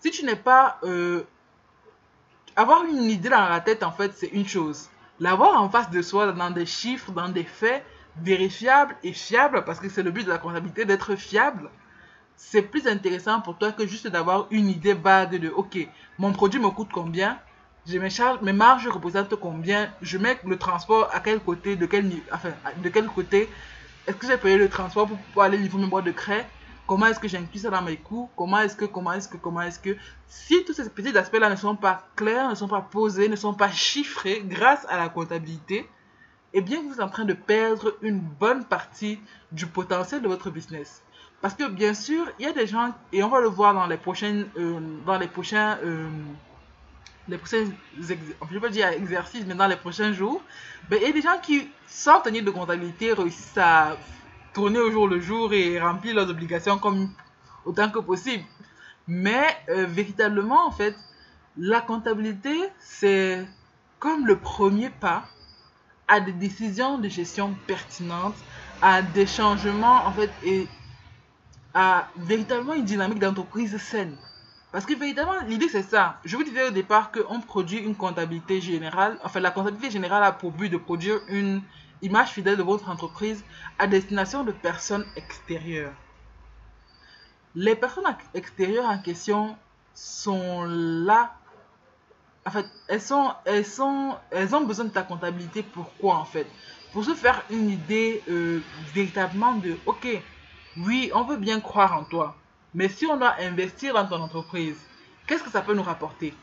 Si 0.00 0.10
tu 0.10 0.24
n'es 0.24 0.36
pas... 0.36 0.78
Euh, 0.84 1.24
avoir 2.56 2.84
une 2.84 3.04
idée 3.04 3.28
dans 3.28 3.48
la 3.48 3.60
tête, 3.60 3.82
en 3.82 3.92
fait, 3.92 4.12
c'est 4.14 4.28
une 4.28 4.46
chose. 4.46 4.88
L'avoir 5.20 5.60
en 5.60 5.68
face 5.68 5.90
de 5.90 6.00
soi, 6.00 6.32
dans 6.32 6.50
des 6.50 6.66
chiffres, 6.66 7.12
dans 7.12 7.28
des 7.28 7.44
faits 7.44 7.84
vérifiables 8.16 8.96
et 9.02 9.12
fiables, 9.12 9.64
parce 9.64 9.78
que 9.78 9.88
c'est 9.90 10.02
le 10.02 10.10
but 10.10 10.24
de 10.24 10.30
la 10.30 10.38
comptabilité 10.38 10.84
d'être 10.84 11.16
fiable, 11.16 11.70
c'est 12.44 12.62
plus 12.62 12.86
intéressant 12.88 13.40
pour 13.40 13.56
toi 13.56 13.72
que 13.72 13.86
juste 13.86 14.08
d'avoir 14.08 14.46
une 14.50 14.68
idée 14.68 14.94
vague 14.94 15.36
de 15.40 15.48
ok, 15.48 15.88
mon 16.18 16.32
produit 16.32 16.60
me 16.60 16.68
coûte 16.70 16.88
combien, 16.92 17.38
mes 17.88 18.10
charges, 18.10 18.40
mes 18.42 18.52
marges 18.52 18.88
représentent 18.88 19.36
combien, 19.36 19.90
je 20.02 20.18
mets 20.18 20.38
le 20.44 20.58
transport 20.58 21.08
à 21.12 21.20
quel 21.20 21.38
côté, 21.38 21.76
de 21.76 21.86
quel 21.86 22.10
enfin, 22.32 22.50
de 22.82 22.88
quel 22.88 23.06
côté, 23.06 23.48
est-ce 24.06 24.16
que 24.16 24.26
j'ai 24.26 24.36
payé 24.36 24.58
le 24.58 24.68
transport 24.68 25.08
pour 25.32 25.42
aller 25.42 25.56
livrer 25.56 25.78
mes 25.78 25.86
boîtes 25.86 26.04
de 26.04 26.10
craie, 26.10 26.46
comment 26.86 27.06
est-ce 27.06 27.20
que 27.20 27.28
j'inclus 27.28 27.60
ça 27.60 27.70
dans 27.70 27.80
mes 27.80 27.96
coûts, 27.96 28.28
comment 28.36 28.58
est-ce 28.58 28.76
que, 28.76 28.86
comment 28.86 29.12
est-ce 29.12 29.28
que, 29.28 29.36
comment 29.36 29.62
est-ce 29.62 29.78
que, 29.78 29.96
si 30.26 30.64
tous 30.64 30.74
ces 30.74 30.90
petits 30.90 31.16
aspects-là 31.16 31.48
ne 31.48 31.56
sont 31.56 31.76
pas 31.76 32.08
clairs, 32.16 32.50
ne 32.50 32.56
sont 32.56 32.68
pas 32.68 32.82
posés, 32.82 33.28
ne 33.28 33.36
sont 33.36 33.54
pas 33.54 33.70
chiffrés 33.70 34.42
grâce 34.44 34.84
à 34.90 34.98
la 34.98 35.08
comptabilité, 35.08 35.88
eh 36.54 36.60
bien 36.60 36.82
vous 36.82 36.94
êtes 36.94 37.00
en 37.00 37.08
train 37.08 37.24
de 37.24 37.34
perdre 37.34 37.96
une 38.02 38.20
bonne 38.20 38.64
partie 38.64 39.18
du 39.52 39.66
potentiel 39.66 40.22
de 40.22 40.28
votre 40.28 40.50
business. 40.50 41.02
Parce 41.40 41.54
que 41.54 41.68
bien 41.68 41.94
sûr, 41.94 42.24
il 42.38 42.46
y 42.46 42.48
a 42.48 42.52
des 42.52 42.66
gens, 42.66 42.94
et 43.12 43.22
on 43.22 43.28
va 43.28 43.40
le 43.40 43.48
voir 43.48 43.74
dans 43.74 43.86
les 43.86 43.96
prochaines, 43.96 44.46
euh, 44.56 44.80
dans 45.04 45.18
les 45.18 45.26
prochains, 45.26 45.78
euh, 45.84 46.08
les 47.28 47.38
prochains, 47.38 47.66
je 48.00 48.58
pas 48.58 48.68
dire 48.68 48.88
exercices, 48.88 49.44
mais 49.46 49.54
dans 49.54 49.66
les 49.66 49.76
prochains 49.76 50.12
jours, 50.12 50.42
ben, 50.88 50.98
il 51.00 51.08
y 51.08 51.10
a 51.10 51.12
des 51.12 51.22
gens 51.22 51.38
qui, 51.42 51.68
sans 51.86 52.20
tenir 52.20 52.44
de 52.44 52.50
comptabilité, 52.50 53.12
réussissent 53.12 53.58
à 53.58 53.96
tourner 54.52 54.78
au 54.78 54.90
jour 54.90 55.08
le 55.08 55.20
jour 55.20 55.52
et 55.52 55.80
remplir 55.80 56.14
leurs 56.14 56.28
obligations 56.30 56.78
comme 56.78 57.10
autant 57.64 57.90
que 57.90 57.98
possible. 57.98 58.44
Mais 59.08 59.46
euh, 59.68 59.86
véritablement, 59.86 60.66
en 60.66 60.70
fait, 60.70 60.94
la 61.56 61.80
comptabilité, 61.80 62.56
c'est 62.78 63.44
comme 63.98 64.26
le 64.26 64.36
premier 64.36 64.90
pas 64.90 65.24
à 66.08 66.20
des 66.20 66.32
décisions 66.32 66.98
de 66.98 67.08
gestion 67.08 67.54
pertinentes, 67.66 68.36
à 68.80 69.02
des 69.02 69.26
changements, 69.26 70.06
en 70.06 70.12
fait, 70.12 70.30
et 70.44 70.68
à 71.74 72.08
véritablement 72.16 72.74
une 72.74 72.84
dynamique 72.84 73.18
d'entreprise 73.18 73.76
saine. 73.78 74.16
Parce 74.72 74.86
que 74.86 74.94
véritablement, 74.94 75.40
l'idée 75.46 75.68
c'est 75.68 75.82
ça. 75.82 76.18
Je 76.24 76.36
vous 76.36 76.44
disais 76.44 76.68
au 76.68 76.70
départ 76.70 77.12
qu'on 77.12 77.40
produit 77.40 77.78
une 77.78 77.94
comptabilité 77.94 78.60
générale. 78.60 79.18
Enfin, 79.22 79.40
la 79.40 79.50
comptabilité 79.50 79.90
générale 79.90 80.24
a 80.24 80.32
pour 80.32 80.50
but 80.50 80.70
de 80.70 80.78
produire 80.78 81.20
une 81.28 81.62
image 82.00 82.30
fidèle 82.30 82.56
de 82.56 82.62
votre 82.62 82.88
entreprise 82.88 83.44
à 83.78 83.86
destination 83.86 84.44
de 84.44 84.52
personnes 84.52 85.04
extérieures. 85.14 85.92
Les 87.54 87.76
personnes 87.76 88.04
extérieures 88.32 88.86
en 88.86 88.98
question 88.98 89.56
sont 89.94 90.64
là. 90.64 91.34
En 92.44 92.50
fait, 92.50 92.66
elles, 92.88 93.00
sont, 93.00 93.32
elles, 93.44 93.64
sont, 93.64 94.16
elles 94.30 94.54
ont 94.54 94.62
besoin 94.62 94.86
de 94.86 94.90
ta 94.90 95.02
comptabilité. 95.02 95.62
Pourquoi 95.62 96.16
en 96.16 96.24
fait? 96.24 96.46
Pour 96.92 97.04
se 97.04 97.14
faire 97.14 97.42
une 97.50 97.70
idée 97.70 98.22
euh, 98.28 98.60
véritablement 98.92 99.54
de, 99.54 99.76
ok, 99.86 100.08
oui, 100.78 101.10
on 101.14 101.22
veut 101.22 101.36
bien 101.36 101.60
croire 101.60 101.94
en 101.96 102.04
toi. 102.04 102.36
Mais 102.74 102.88
si 102.88 103.06
on 103.06 103.16
doit 103.16 103.36
investir 103.40 103.94
dans 103.94 104.06
ton 104.06 104.20
entreprise, 104.20 104.78
qu'est-ce 105.26 105.42
que 105.42 105.50
ça 105.50 105.62
peut 105.62 105.74
nous 105.74 105.82
rapporter? 105.82 106.34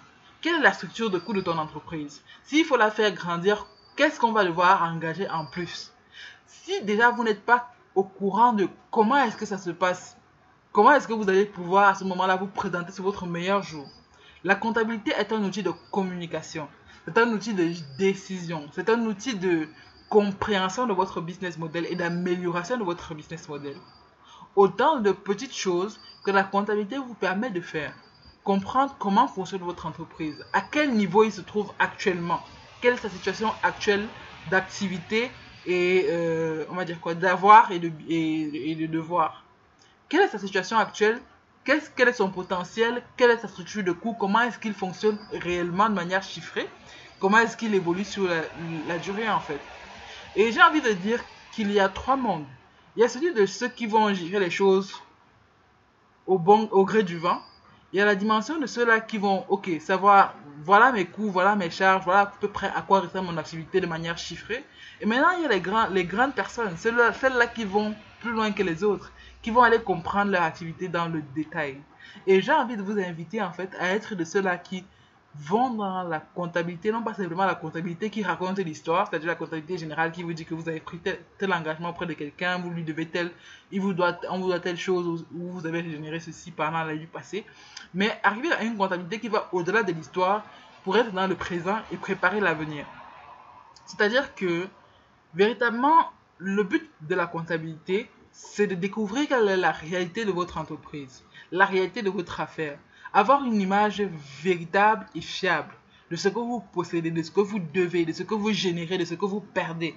Quelle 0.42 0.56
est 0.56 0.64
la 0.64 0.74
structure 0.74 1.10
de 1.10 1.20
coût 1.20 1.34
de 1.34 1.42
ton 1.42 1.58
entreprise? 1.58 2.24
S'il 2.44 2.64
faut 2.64 2.78
la 2.78 2.92
faire 2.92 3.12
grandir, 3.12 3.68
qu'est-ce 3.96 4.20
qu'on 4.20 4.32
va 4.32 4.46
devoir 4.46 4.84
engager 4.84 5.30
en 5.30 5.46
plus? 5.46 5.92
Si 6.48 6.82
déjà 6.84 7.12
vous 7.12 7.24
n'êtes 7.24 7.44
pas 7.44 7.74
au 7.94 8.04
courant 8.04 8.54
de 8.54 8.70
comment 8.90 9.18
est-ce 9.18 9.36
que 9.36 9.46
ça 9.46 9.58
se 9.58 9.72
passe, 9.72 10.16
comment 10.72 10.92
est-ce 10.94 11.08
que 11.08 11.14
vous 11.14 11.28
allez 11.28 11.46
pouvoir 11.46 11.90
à 11.90 11.96
ce 11.96 12.06
moment-là 12.06 12.38
vous 12.38 12.48
présenter 12.48 12.92
sur 12.94 13.04
votre 13.04 13.26
meilleur 13.26 13.64
jour? 13.64 13.86
La 14.44 14.56
comptabilité 14.56 15.12
est 15.18 15.34
un 15.34 15.44
outil 15.44 15.64
de 15.64 15.72
communication, 15.92 16.68
c'est 17.06 17.18
un 17.18 17.30
outil 17.30 17.54
de 17.54 17.74
décision, 17.98 18.70
c'est 18.72 18.90
un 18.90 19.02
outil 19.02 19.36
de 19.36 19.68
compréhension 20.10 20.88
de 20.88 20.94
votre 20.94 21.20
business 21.22 21.58
model 21.58 21.86
et 21.90 21.96
d'amélioration 21.96 22.78
de 22.78 22.84
votre 22.84 23.14
business 23.14 23.50
model. 23.50 23.76
Autant 24.56 25.00
de 25.00 25.12
petites 25.12 25.54
choses 25.54 26.00
que 26.24 26.32
la 26.32 26.44
comptabilité 26.44 26.98
vous 26.98 27.14
permet 27.14 27.50
de 27.50 27.62
faire. 27.62 27.94
Comprendre 28.44 28.96
comment 28.98 29.28
fonctionne 29.28 29.62
votre 29.62 29.86
entreprise, 29.86 30.44
à 30.54 30.62
quel 30.62 30.94
niveau 30.94 31.24
il 31.24 31.32
se 31.32 31.42
trouve 31.42 31.72
actuellement, 31.78 32.42
quelle 32.82 32.94
est 32.94 32.98
sa 32.98 33.10
situation 33.10 33.52
actuelle 33.62 34.08
d'activité 34.50 35.30
et 35.66 36.06
euh, 36.10 36.66
on 36.70 36.76
va 36.76 36.86
dire 36.86 37.00
quoi, 37.00 37.14
d'avoir 37.14 37.72
et 37.72 37.80
de, 37.80 37.92
et, 38.08 38.76
de 38.76 38.86
devoir. 38.86 39.44
Quelle 40.08 40.22
est 40.22 40.30
sa 40.30 40.40
situation 40.40 40.78
actuelle 40.78 41.22
Quel 41.96 42.08
est 42.08 42.14
son 42.14 42.32
potentiel? 42.32 43.04
Quelle 43.16 43.30
est 43.30 43.38
sa 43.38 43.48
structure 43.48 43.84
de 43.84 43.92
coût? 43.92 44.16
Comment 44.20 44.42
est-ce 44.42 44.58
qu'il 44.58 44.74
fonctionne 44.74 45.20
réellement 45.32 45.88
de 45.88 45.94
manière 45.94 46.24
chiffrée? 46.24 46.68
Comment 47.20 47.38
est-ce 47.40 47.56
qu'il 47.56 47.76
évolue 47.76 48.06
sur 48.06 48.28
la, 48.88 48.98
durée 48.98 49.30
en 49.30 49.40
fait? 49.40 49.60
Et 50.36 50.52
j'ai 50.52 50.62
envie 50.64 50.82
de 50.82 50.94
dire 50.94 51.24
qu'il 51.52 51.72
y 51.72 51.80
a 51.80 51.88
trois 51.88 52.16
mondes. 52.16 52.46
Il 52.96 53.02
y 53.02 53.06
a 53.06 53.08
celui 53.08 53.34
de 53.34 53.46
ceux 53.46 53.68
qui 53.68 53.86
vont 53.86 54.12
gérer 54.16 54.40
les 54.40 54.50
choses 54.50 54.96
au, 56.26 56.40
bon, 56.40 56.66
gré 56.86 57.04
du 57.04 57.20
vent. 57.20 57.40
Il 57.94 58.00
y 58.00 58.02
a 58.02 58.06
la 58.06 58.16
dimension 58.16 58.58
de 58.58 58.66
ceux-là 58.66 59.00
qui 59.00 59.20
vont, 59.20 59.46
ok, 59.48 59.70
savoir, 59.80 60.34
voilà 60.64 60.92
mes 60.92 61.06
coûts, 61.06 61.30
voilà 61.30 61.56
mes 61.56 61.70
charges, 61.70 62.04
voilà 62.04 62.22
à 62.22 62.26
peu 62.26 62.48
près 62.48 62.72
à 62.76 62.82
quoi 62.82 63.02
ressemble 63.02 63.28
mon 63.28 63.38
activité 63.38 63.80
de 63.80 63.88
manière 63.88 64.18
chiffrée. 64.18 64.66
Et 65.02 65.06
maintenant, 65.06 65.32
il 65.38 65.44
y 65.44 65.46
a 65.46 65.88
les 65.90 66.06
grandes 66.06 66.34
personnes, 66.34 66.76
celles-là 66.78 67.48
qui 67.48 67.66
vont 67.66 67.94
plus 68.22 68.32
loin 68.32 68.52
que 68.52 68.64
les 68.64 68.84
autres, 68.84 69.12
qui 69.42 69.52
vont 69.52 69.62
aller 69.62 69.80
comprendre 69.80 70.32
leur 70.32 70.44
activité 70.44 70.88
dans 70.88 71.08
le 71.08 71.22
détail. 71.36 71.78
Et 72.28 72.42
j'ai 72.42 72.52
envie 72.52 72.78
de 72.78 72.82
vous 72.82 73.00
inviter 73.00 73.42
en 73.42 73.52
fait 73.52 73.70
à 73.80 73.90
être 73.90 74.16
de 74.16 74.24
ceux-là 74.24 74.58
qui 74.58 74.86
vont 75.36 75.70
dans 75.70 76.04
la 76.04 76.20
comptabilité, 76.20 76.92
non 76.92 77.04
pas 77.04 77.14
simplement 77.14 77.46
la 77.46 77.56
comptabilité 77.56 78.10
qui 78.10 78.24
raconte 78.24 78.58
l'histoire, 78.60 79.08
c'est-à-dire 79.08 79.28
la 79.28 79.36
comptabilité 79.36 79.78
générale 79.78 80.12
qui 80.12 80.24
vous 80.24 80.34
dit 80.34 80.44
que 80.44 80.56
vous 80.56 80.68
avez 80.68 80.80
pris 80.80 81.00
tel, 81.00 81.54
engagement 81.54 81.90
auprès 81.90 82.08
de 82.08 82.14
quelqu'un, 82.14 82.58
vous 82.58 82.72
lui 82.72 82.84
devez 82.84 83.08
tel, 83.08 83.32
il 83.72 83.80
vous 83.80 83.94
doit, 83.94 84.20
on 84.30 84.40
vous 84.40 84.48
doit 84.48 84.60
telle 84.60 84.78
chose, 84.78 85.26
ou 85.34 85.52
vous 85.52 85.66
avez 85.68 85.84
généré 85.90 86.20
ceci 86.20 86.52
pendant 86.52 86.84
l'année 86.84 87.06
passée. 87.06 87.46
Mais 87.94 88.20
arriver 88.24 88.52
à 88.52 88.64
une 88.64 88.76
comptabilité 88.76 89.20
qui 89.20 89.30
va 89.30 89.50
au-delà 89.52 89.84
de 89.84 89.92
l'histoire 89.92 90.44
pour 90.84 90.98
être 90.98 91.12
dans 91.12 91.28
le 91.28 91.36
présent 91.36 91.78
et 91.92 91.98
préparer 91.98 92.40
l'avenir. 92.40 92.86
C'est-à-dire 93.86 94.34
que, 94.36 94.68
véritablement, 95.36 96.10
le 96.38 96.64
but 96.64 96.90
de 97.02 97.16
la 97.16 97.28
comptabilité, 97.28 98.10
c'est 98.42 98.68
de 98.68 98.76
découvrir 98.76 99.28
quelle 99.28 99.50
est 99.50 99.58
la 99.58 99.72
réalité 99.72 100.24
de 100.24 100.32
votre 100.32 100.58
entreprise, 100.58 101.24
la 101.52 101.66
réalité 101.66 102.02
de 102.02 102.10
votre 102.10 102.40
affaire 102.40 102.80
avoir 103.14 103.44
une 103.44 103.60
image 103.60 104.02
véritable 104.42 105.06
et 105.14 105.22
fiable 105.22 105.74
de 106.10 106.16
ce 106.16 106.30
que 106.30 106.40
vous 106.40 106.64
possédez, 106.72 107.12
de 107.12 107.22
ce 107.22 107.32
que 107.32 107.42
vous 107.42 107.60
devez, 107.60 108.06
de 108.06 108.14
ce 108.14 108.24
que 108.24 108.36
vous 108.36 108.54
générez, 108.54 108.98
de 108.98 109.06
ce 109.06 109.16
que 109.16 109.26
vous 109.26 109.42
perdez. 109.42 109.96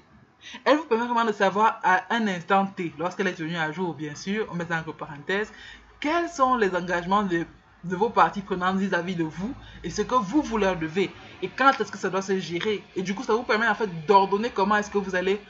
Elle 0.64 0.76
vous 0.76 0.84
permet 0.84 1.06
vraiment 1.06 1.24
de 1.24 1.32
savoir 1.32 1.78
à 1.84 2.02
un 2.14 2.26
instant 2.26 2.66
T, 2.66 2.92
lorsqu'elle 2.98 3.28
est 3.28 3.34
tenue 3.34 3.56
à 3.56 3.70
jour, 3.70 3.94
bien 3.94 4.14
sûr, 4.14 4.48
on 4.50 4.54
met 4.56 4.66
ça 4.66 4.80
entre 4.80 4.92
parenthèses, 4.92 5.52
quels 6.00 6.28
sont 6.28 6.56
les 6.56 6.74
engagements 6.74 7.22
de, 7.22 7.46
de 7.84 7.96
vos 7.96 8.10
parties 8.10 8.42
prenantes 8.42 8.76
vis-à-vis 8.76 9.14
de 9.14 9.24
vous 9.24 9.54
et 9.84 9.90
ce 9.90 10.02
que 10.02 10.16
vous, 10.16 10.42
vous 10.42 10.58
leur 10.58 10.76
devez 10.76 11.10
et 11.42 11.48
quand 11.48 11.80
est-ce 11.80 11.92
que 11.92 11.98
ça 11.98 12.10
doit 12.10 12.22
se 12.22 12.38
gérer? 12.40 12.82
Et 12.96 13.02
du 13.02 13.14
coup, 13.14 13.22
ça 13.22 13.34
vous 13.34 13.44
permet 13.44 13.68
en 13.68 13.74
fait 13.74 13.90
d'ordonner 14.06 14.50
comment 14.50 14.76
est-ce 14.76 14.90
que 14.90 14.98
vous 14.98 15.14
allez 15.14 15.40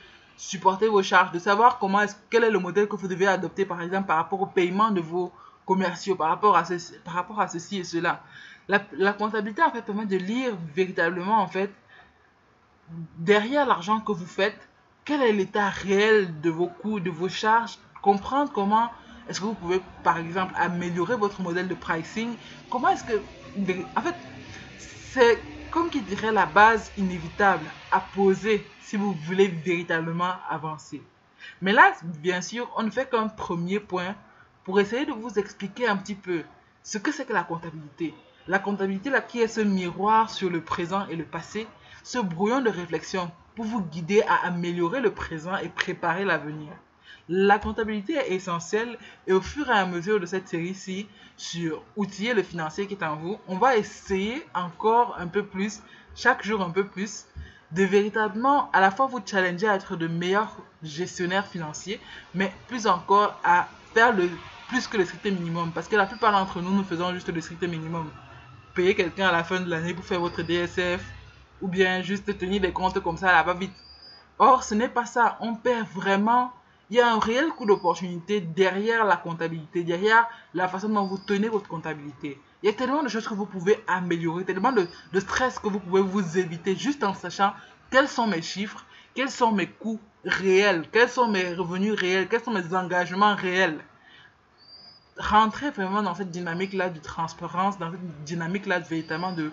supporter 0.43 0.89
vos 0.89 1.03
charges, 1.03 1.31
de 1.33 1.39
savoir 1.39 1.79
comment 1.79 2.01
est 2.01 2.17
quel 2.29 2.43
est 2.45 2.51
le 2.51 2.59
modèle 2.59 2.89
que 2.89 2.97
vous 2.97 3.07
devez 3.07 3.27
adopter, 3.29 3.65
par 3.65 3.81
exemple, 3.81 4.09
par 4.09 4.17
rapport 4.17 4.41
au 4.41 4.47
paiement 4.47 4.91
de 4.91 5.01
vos 5.01 5.33
commerciaux 5.65 6.17
par 6.17 6.29
rapport 6.31 6.57
à 6.57 6.65
par 7.05 7.15
rapport 7.15 7.41
à 7.41 7.47
ceci 7.47 7.79
et 7.79 7.85
cela. 7.85 8.23
La, 8.69 8.83
la 8.93 9.13
comptabilité 9.13 9.63
en 9.63 9.71
fait 9.71 9.83
permet 9.83 10.07
de 10.07 10.17
lire 10.17 10.53
véritablement 10.75 11.41
en 11.41 11.47
fait 11.47 11.71
derrière 13.19 13.67
l'argent 13.67 14.01
que 14.01 14.13
vous 14.13 14.27
faites, 14.27 14.69
quel 15.05 15.23
est 15.23 15.33
l'état 15.33 15.69
réel 15.69 16.41
de 16.41 16.51
vos 16.51 16.67
coûts, 16.67 16.99
de 16.99 17.11
vos 17.11 17.29
charges, 17.29 17.79
comprendre 18.03 18.51
comment 18.53 18.91
est-ce 19.29 19.41
que 19.41 19.47
vous 19.47 19.55
pouvez 19.55 19.81
par 20.03 20.19
exemple 20.19 20.55
améliorer 20.57 21.17
votre 21.17 21.41
modèle 21.41 21.69
de 21.69 21.75
pricing, 21.75 22.37
comment 22.69 22.89
est-ce 22.89 23.05
que 23.05 23.23
en 23.97 24.01
fait 24.01 24.17
c'est 24.77 25.39
comme 25.73 25.89
qui 25.89 26.03
dirait 26.03 26.33
la 26.33 26.45
base 26.45 26.93
inévitable 26.99 27.65
à 27.91 28.01
poser 28.01 28.65
si 28.83 28.97
vous 28.99 29.15
voulez 29.25 29.49
véritablement 29.49 30.35
avancer. 30.49 31.03
Mais 31.63 31.73
là, 31.73 31.95
bien 32.21 32.43
sûr, 32.43 32.71
on 32.77 32.83
ne 32.83 32.91
fait 32.91 33.09
qu'un 33.11 33.29
premier 33.29 33.81
point 33.81 34.15
pour 34.65 34.79
essayer 34.79 35.07
de 35.07 35.13
vous 35.13 35.39
expliquer 35.39 35.89
un 35.89 35.97
petit 35.97 36.15
peu 36.15 36.43
ce 36.83 36.99
que 36.99 37.11
c'est 37.11 37.25
que 37.25 37.33
la 37.33 37.43
comptabilité. 37.43 38.15
La 38.49 38.59
comptabilité 38.59 39.09
là 39.09 39.23
qui 39.23 39.41
est 39.41 39.49
ce 39.49 39.63
miroir 39.63 40.29
sur 40.29 40.51
le 40.51 40.61
présent 40.61 41.07
et 41.09 41.17
le 41.17 41.25
passé, 41.25 41.67
ce 42.03 42.19
brouillon 42.19 42.61
de 42.61 42.71
réflexion 42.71 43.31
pour 43.57 43.65
vous 43.65 43.81
guider 43.81 44.23
à 44.29 44.47
améliorer 44.47 45.01
le 45.01 45.13
présent 45.13 45.57
et 45.57 45.71
préparer 45.71 46.27
l'avenir. 46.27 46.73
La 47.29 47.59
comptabilité 47.59 48.15
est 48.15 48.33
essentielle 48.33 48.99
et 49.27 49.33
au 49.33 49.41
fur 49.41 49.69
et 49.69 49.73
à 49.73 49.87
mesure 49.87 50.21
de 50.21 50.27
cette 50.27 50.49
série-ci 50.49 51.07
sur 51.37 51.83
outiller 51.97 52.35
le 52.35 52.43
financier 52.43 52.87
qui 52.87 52.95
est 52.95 53.05
en 53.05 53.17
vous, 53.17 53.39
on 53.49 53.57
va 53.57 53.77
essayer 53.77 54.45
encore 54.55 55.17
un 55.19 55.29
peu 55.29 55.45
plus, 55.45 55.83
chaque 56.15 56.45
jour 56.45 56.63
un 56.63 56.71
peu 56.71 56.85
plus, 56.85 57.27
de 57.73 57.85
véritablement 57.85 58.71
à 58.73 58.81
la 58.81 58.91
fois 58.91 59.07
vous 59.07 59.21
challenger 59.25 59.69
à 59.69 59.77
être 59.77 59.97
de 59.97 60.07
meilleurs 60.07 60.57
gestionnaires 60.83 61.47
financiers, 61.47 62.01
mais 62.35 62.53
plus 62.69 62.87
encore 62.87 63.39
à 63.45 63.69
faire 63.95 64.13
le 64.13 64.29
plus 64.69 64.87
que 64.87 64.97
le 64.97 65.05
strict 65.05 65.25
minimum. 65.27 65.71
Parce 65.73 65.89
que 65.89 65.97
la 65.97 66.07
plupart 66.07 66.33
d'entre 66.33 66.61
nous, 66.61 66.75
nous 66.75 66.85
faisons 66.85 67.13
juste 67.13 67.29
le 67.29 67.41
strict 67.41 67.63
minimum. 67.63 68.11
Payer 68.75 68.95
quelqu'un 68.95 69.29
à 69.29 69.33
la 69.33 69.45
fin 69.45 69.61
de 69.61 69.69
l'année 69.69 69.95
pour 69.95 70.05
faire 70.05 70.21
votre 70.21 70.43
DSF, 70.43 71.05
ou 71.61 71.69
bien 71.69 72.03
juste 72.03 72.37
tenir 72.39 72.61
des 72.61 72.73
comptes 72.73 73.01
comme 73.01 73.17
ça 73.17 73.33
là-bas 73.33 73.55
vite. 73.55 73.73
Or, 74.39 74.65
ce 74.65 74.75
n'est 74.75 74.89
pas 74.89 75.07
ça. 75.07 75.37
On 75.41 75.55
perd 75.55 75.87
vraiment 75.89 76.53
il 76.93 76.97
y 76.97 77.01
a 77.01 77.11
un 77.11 77.19
réel 77.19 77.49
coup 77.49 77.65
d'opportunité 77.65 78.43
derrière 78.43 79.07
la 79.07 79.17
comptabilité, 79.17 79.83
derrière 79.83 80.29
la 80.53 80.69
façon 80.69 80.91
dont 80.91 81.07
vous 81.07 81.17
tenez 81.17 81.49
votre 81.49 81.67
comptabilité. 81.67 82.39
Il 82.63 82.67
y 82.67 82.69
a 82.69 82.75
tellement 82.75 83.03
de 83.03 83.09
choses 83.09 83.27
que 83.27 83.33
vous 83.33 83.47
pouvez 83.47 83.83
améliorer, 83.87 84.45
tellement 84.45 84.73
de, 84.73 84.87
stress 85.19 85.59
que 85.59 85.69
vous 85.69 85.81
pouvez 85.81 86.03
vous 86.03 86.37
éviter 86.37 86.77
juste 86.77 87.03
en 87.03 87.15
sachant 87.15 87.55
quels 87.91 88.09
sont 88.09 88.27
mes 88.27 88.43
chiffres, 88.43 88.85
quels 89.15 89.31
sont 89.31 89.53
mes 89.53 89.69
coûts 89.69 90.01
réels, 90.27 90.87
quels 90.93 91.09
sont 91.09 91.29
mes 91.29 91.55
revenus 91.55 91.95
réels, 91.95 92.29
quels 92.29 92.45
sont 92.45 92.53
mes 92.53 92.75
engagements 92.75 93.37
réels. 93.37 93.83
Rentrez 95.17 95.71
vraiment 95.71 96.03
dans 96.03 96.15
cette 96.15 96.31
dynamique-là 96.31 96.91
de 96.91 97.01
transparence, 97.01 97.79
dans 97.79 97.91
cette 97.91 98.25
dynamique-là 98.25 98.81
véritablement 98.81 99.33
de... 99.33 99.51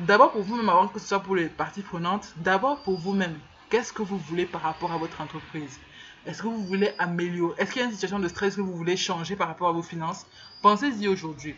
D'abord 0.00 0.32
pour 0.32 0.42
vous-même, 0.42 0.68
avant 0.68 0.86
que 0.86 0.98
ce 0.98 1.08
soit 1.08 1.20
pour 1.20 1.34
les 1.34 1.48
parties 1.48 1.80
prenantes, 1.80 2.34
d'abord 2.36 2.82
pour 2.82 2.98
vous-même. 2.98 3.38
Qu'est-ce 3.70 3.94
que 3.94 4.02
vous 4.02 4.18
voulez 4.18 4.44
par 4.44 4.60
rapport 4.60 4.92
à 4.92 4.98
votre 4.98 5.22
entreprise? 5.22 5.80
Est-ce 6.26 6.42
que 6.42 6.48
vous 6.48 6.64
voulez 6.64 6.92
améliorer 6.98 7.54
Est-ce 7.60 7.72
qu'il 7.72 7.82
y 7.82 7.84
a 7.84 7.86
une 7.86 7.92
situation 7.92 8.18
de 8.18 8.28
stress 8.28 8.56
que 8.56 8.60
vous 8.62 8.74
voulez 8.74 8.96
changer 8.96 9.36
par 9.36 9.48
rapport 9.48 9.68
à 9.68 9.72
vos 9.72 9.82
finances? 9.82 10.26
Pensez-y 10.62 11.06
aujourd'hui. 11.06 11.54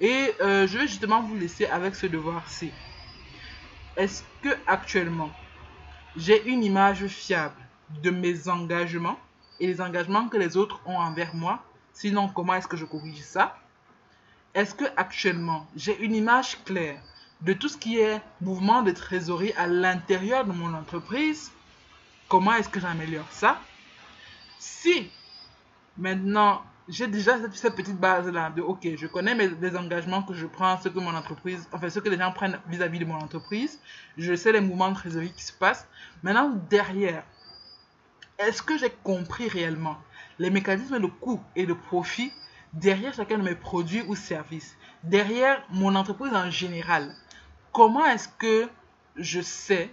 Et 0.00 0.34
euh, 0.40 0.66
je 0.66 0.78
vais 0.78 0.86
justement 0.86 1.22
vous 1.22 1.36
laisser 1.36 1.66
avec 1.66 1.94
ce 1.94 2.06
devoir-ci. 2.06 2.72
Est-ce 3.96 4.22
que 4.42 4.50
actuellement, 4.66 5.30
j'ai 6.16 6.46
une 6.46 6.62
image 6.62 7.06
fiable 7.06 7.56
de 8.02 8.10
mes 8.10 8.48
engagements 8.48 9.18
et 9.60 9.66
les 9.66 9.80
engagements 9.80 10.28
que 10.28 10.36
les 10.36 10.56
autres 10.56 10.80
ont 10.84 10.98
envers 10.98 11.34
moi? 11.34 11.62
Sinon, 11.94 12.28
comment 12.28 12.54
est-ce 12.54 12.68
que 12.68 12.76
je 12.76 12.84
corrige 12.84 13.22
ça? 13.22 13.56
Est-ce 14.54 14.74
que 14.74 14.84
actuellement, 14.96 15.66
j'ai 15.74 15.98
une 16.02 16.14
image 16.14 16.58
claire 16.64 17.00
de 17.40 17.54
tout 17.54 17.68
ce 17.68 17.78
qui 17.78 17.98
est 17.98 18.20
mouvement 18.40 18.82
de 18.82 18.90
trésorerie 18.90 19.54
à 19.56 19.66
l'intérieur 19.66 20.44
de 20.44 20.52
mon 20.52 20.74
entreprise? 20.74 21.50
Comment 22.28 22.54
est-ce 22.54 22.68
que 22.68 22.80
j'améliore 22.80 23.30
ça? 23.30 23.58
Si 24.62 25.10
maintenant 25.98 26.62
j'ai 26.88 27.08
déjà 27.08 27.36
cette, 27.52 27.74
petite 27.74 27.98
base-là 27.98 28.50
de 28.50 28.62
OK, 28.62 28.86
je 28.96 29.06
connais 29.08 29.34
mes, 29.34 29.48
les 29.48 29.76
engagements 29.76 30.22
que 30.22 30.34
je 30.34 30.46
prends, 30.46 30.78
ce 30.80 30.88
que 30.88 31.00
mon 31.00 31.14
entreprise, 31.16 31.68
enfin 31.72 31.90
ce 31.90 31.98
que 31.98 32.08
les 32.08 32.16
gens 32.16 32.30
prennent 32.30 32.60
vis-à-vis 32.68 33.00
de 33.00 33.04
mon 33.04 33.16
entreprise, 33.16 33.80
je 34.16 34.34
sais 34.36 34.52
les 34.52 34.60
mouvements 34.60 34.90
de 34.90 34.94
trésorerie 34.94 35.32
qui 35.32 35.42
se 35.42 35.52
passent. 35.52 35.88
Maintenant, 36.22 36.50
derrière, 36.70 37.24
est-ce 38.38 38.62
que 38.62 38.78
j'ai 38.78 38.90
compris 39.02 39.48
réellement 39.48 39.98
les 40.38 40.50
mécanismes 40.50 41.00
de 41.00 41.06
coût 41.06 41.40
et 41.56 41.66
de 41.66 41.74
profit 41.74 42.32
derrière 42.72 43.14
chacun 43.14 43.38
de 43.38 43.42
mes 43.42 43.56
produits 43.56 44.02
ou 44.06 44.14
services, 44.14 44.76
derrière 45.02 45.60
mon 45.70 45.96
entreprise 45.96 46.32
en 46.34 46.50
général 46.50 47.12
Comment 47.72 48.06
est-ce 48.06 48.28
que 48.28 48.68
je 49.16 49.40
sais 49.40 49.90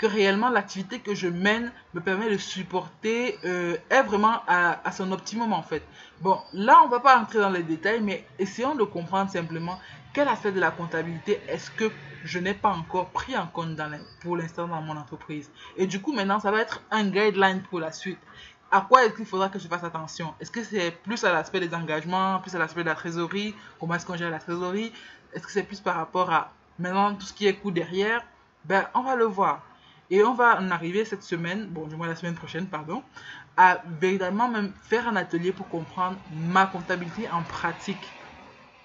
que 0.00 0.06
réellement 0.06 0.48
l'activité 0.48 0.98
que 1.00 1.14
je 1.14 1.28
mène 1.28 1.70
me 1.92 2.00
permet 2.00 2.30
de 2.30 2.38
supporter, 2.38 3.38
euh, 3.44 3.76
est 3.90 4.02
vraiment 4.02 4.40
à, 4.48 4.80
à, 4.82 4.92
son 4.92 5.12
optimum 5.12 5.52
en 5.52 5.62
fait. 5.62 5.82
Bon, 6.22 6.38
là 6.54 6.80
on 6.84 6.88
va 6.88 7.00
pas 7.00 7.18
entrer 7.18 7.38
dans 7.38 7.50
les 7.50 7.62
détails, 7.62 8.00
mais 8.00 8.24
essayons 8.38 8.74
de 8.74 8.82
comprendre 8.84 9.30
simplement 9.30 9.78
quel 10.14 10.26
aspect 10.26 10.52
de 10.52 10.60
la 10.60 10.70
comptabilité 10.70 11.40
est-ce 11.48 11.70
que 11.70 11.90
je 12.24 12.38
n'ai 12.38 12.54
pas 12.54 12.70
encore 12.70 13.10
pris 13.10 13.36
en 13.36 13.46
compte 13.46 13.76
dans 13.76 13.90
pour 14.20 14.38
l'instant 14.38 14.66
dans 14.66 14.80
mon 14.80 14.96
entreprise. 14.96 15.50
Et 15.76 15.86
du 15.86 16.00
coup 16.00 16.14
maintenant 16.14 16.40
ça 16.40 16.50
va 16.50 16.60
être 16.62 16.82
un 16.90 17.04
guideline 17.04 17.60
pour 17.68 17.78
la 17.78 17.92
suite. 17.92 18.18
À 18.72 18.80
quoi 18.80 19.04
est-ce 19.04 19.14
qu'il 19.14 19.26
faudra 19.26 19.50
que 19.50 19.58
je 19.58 19.68
fasse 19.68 19.84
attention? 19.84 20.32
Est-ce 20.40 20.50
que 20.50 20.64
c'est 20.64 20.92
plus 20.92 21.22
à 21.24 21.32
l'aspect 21.32 21.60
des 21.60 21.74
engagements, 21.74 22.38
plus 22.38 22.54
à 22.54 22.58
l'aspect 22.58 22.84
de 22.84 22.88
la 22.88 22.94
trésorerie? 22.94 23.54
Comment 23.78 23.94
est-ce 23.96 24.06
qu'on 24.06 24.16
gère 24.16 24.30
la 24.30 24.38
trésorerie? 24.38 24.92
Est-ce 25.34 25.44
que 25.44 25.52
c'est 25.52 25.64
plus 25.64 25.80
par 25.80 25.96
rapport 25.96 26.30
à 26.30 26.52
maintenant 26.78 27.14
tout 27.14 27.26
ce 27.26 27.34
qui 27.34 27.46
est 27.46 27.54
coût 27.54 27.70
derrière? 27.70 28.24
Ben 28.64 28.86
on 28.94 29.02
va 29.02 29.14
le 29.16 29.24
voir. 29.24 29.62
Et 30.10 30.24
on 30.24 30.34
va 30.34 30.60
en 30.60 30.70
arriver 30.70 31.04
cette 31.04 31.22
semaine, 31.22 31.66
bon, 31.66 31.86
du 31.86 31.96
moins 31.96 32.08
la 32.08 32.16
semaine 32.16 32.34
prochaine, 32.34 32.66
pardon, 32.66 33.02
à 33.56 33.80
véritablement 34.00 34.48
même 34.48 34.72
faire 34.82 35.06
un 35.06 35.16
atelier 35.16 35.52
pour 35.52 35.68
comprendre 35.68 36.16
ma 36.34 36.66
comptabilité 36.66 37.30
en 37.30 37.42
pratique. 37.42 38.12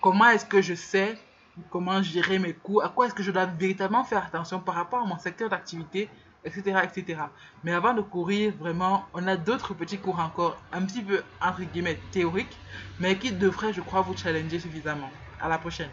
Comment 0.02 0.30
est-ce 0.30 0.46
que 0.46 0.62
je 0.62 0.76
sais 0.76 1.18
comment 1.70 2.02
gérer 2.02 2.40
mes 2.40 2.54
coûts, 2.54 2.82
à 2.82 2.90
quoi 2.90 3.08
est-ce 3.08 3.16
que 3.16 3.24
je 3.24 3.32
dois 3.32 3.46
véritablement 3.46 4.04
faire 4.04 4.26
attention 4.26 4.60
par 4.60 4.76
rapport 4.76 5.04
à 5.04 5.06
mon 5.06 5.18
secteur 5.18 5.50
d'activité, 5.50 6.10
etc., 6.44 6.82
etc. 6.84 7.22
Mais 7.64 7.72
avant 7.72 7.94
de 7.94 8.02
courir, 8.02 8.54
vraiment, 8.60 9.06
on 9.14 9.26
a 9.28 9.38
d'autres 9.38 9.74
petits 9.74 9.98
cours 9.98 10.20
encore, 10.20 10.58
un 10.74 10.82
petit 10.82 11.02
peu, 11.02 11.22
entre 11.42 11.64
guillemets, 11.64 12.00
théoriques, 12.12 12.58
mais 13.00 13.18
qui 13.18 13.32
devraient, 13.32 13.74
je 13.74 13.82
crois, 13.82 14.02
vous 14.02 14.16
challenger 14.16 14.60
suffisamment. 14.60 15.10
À 15.42 15.50
la 15.50 15.58
prochaine. 15.58 15.90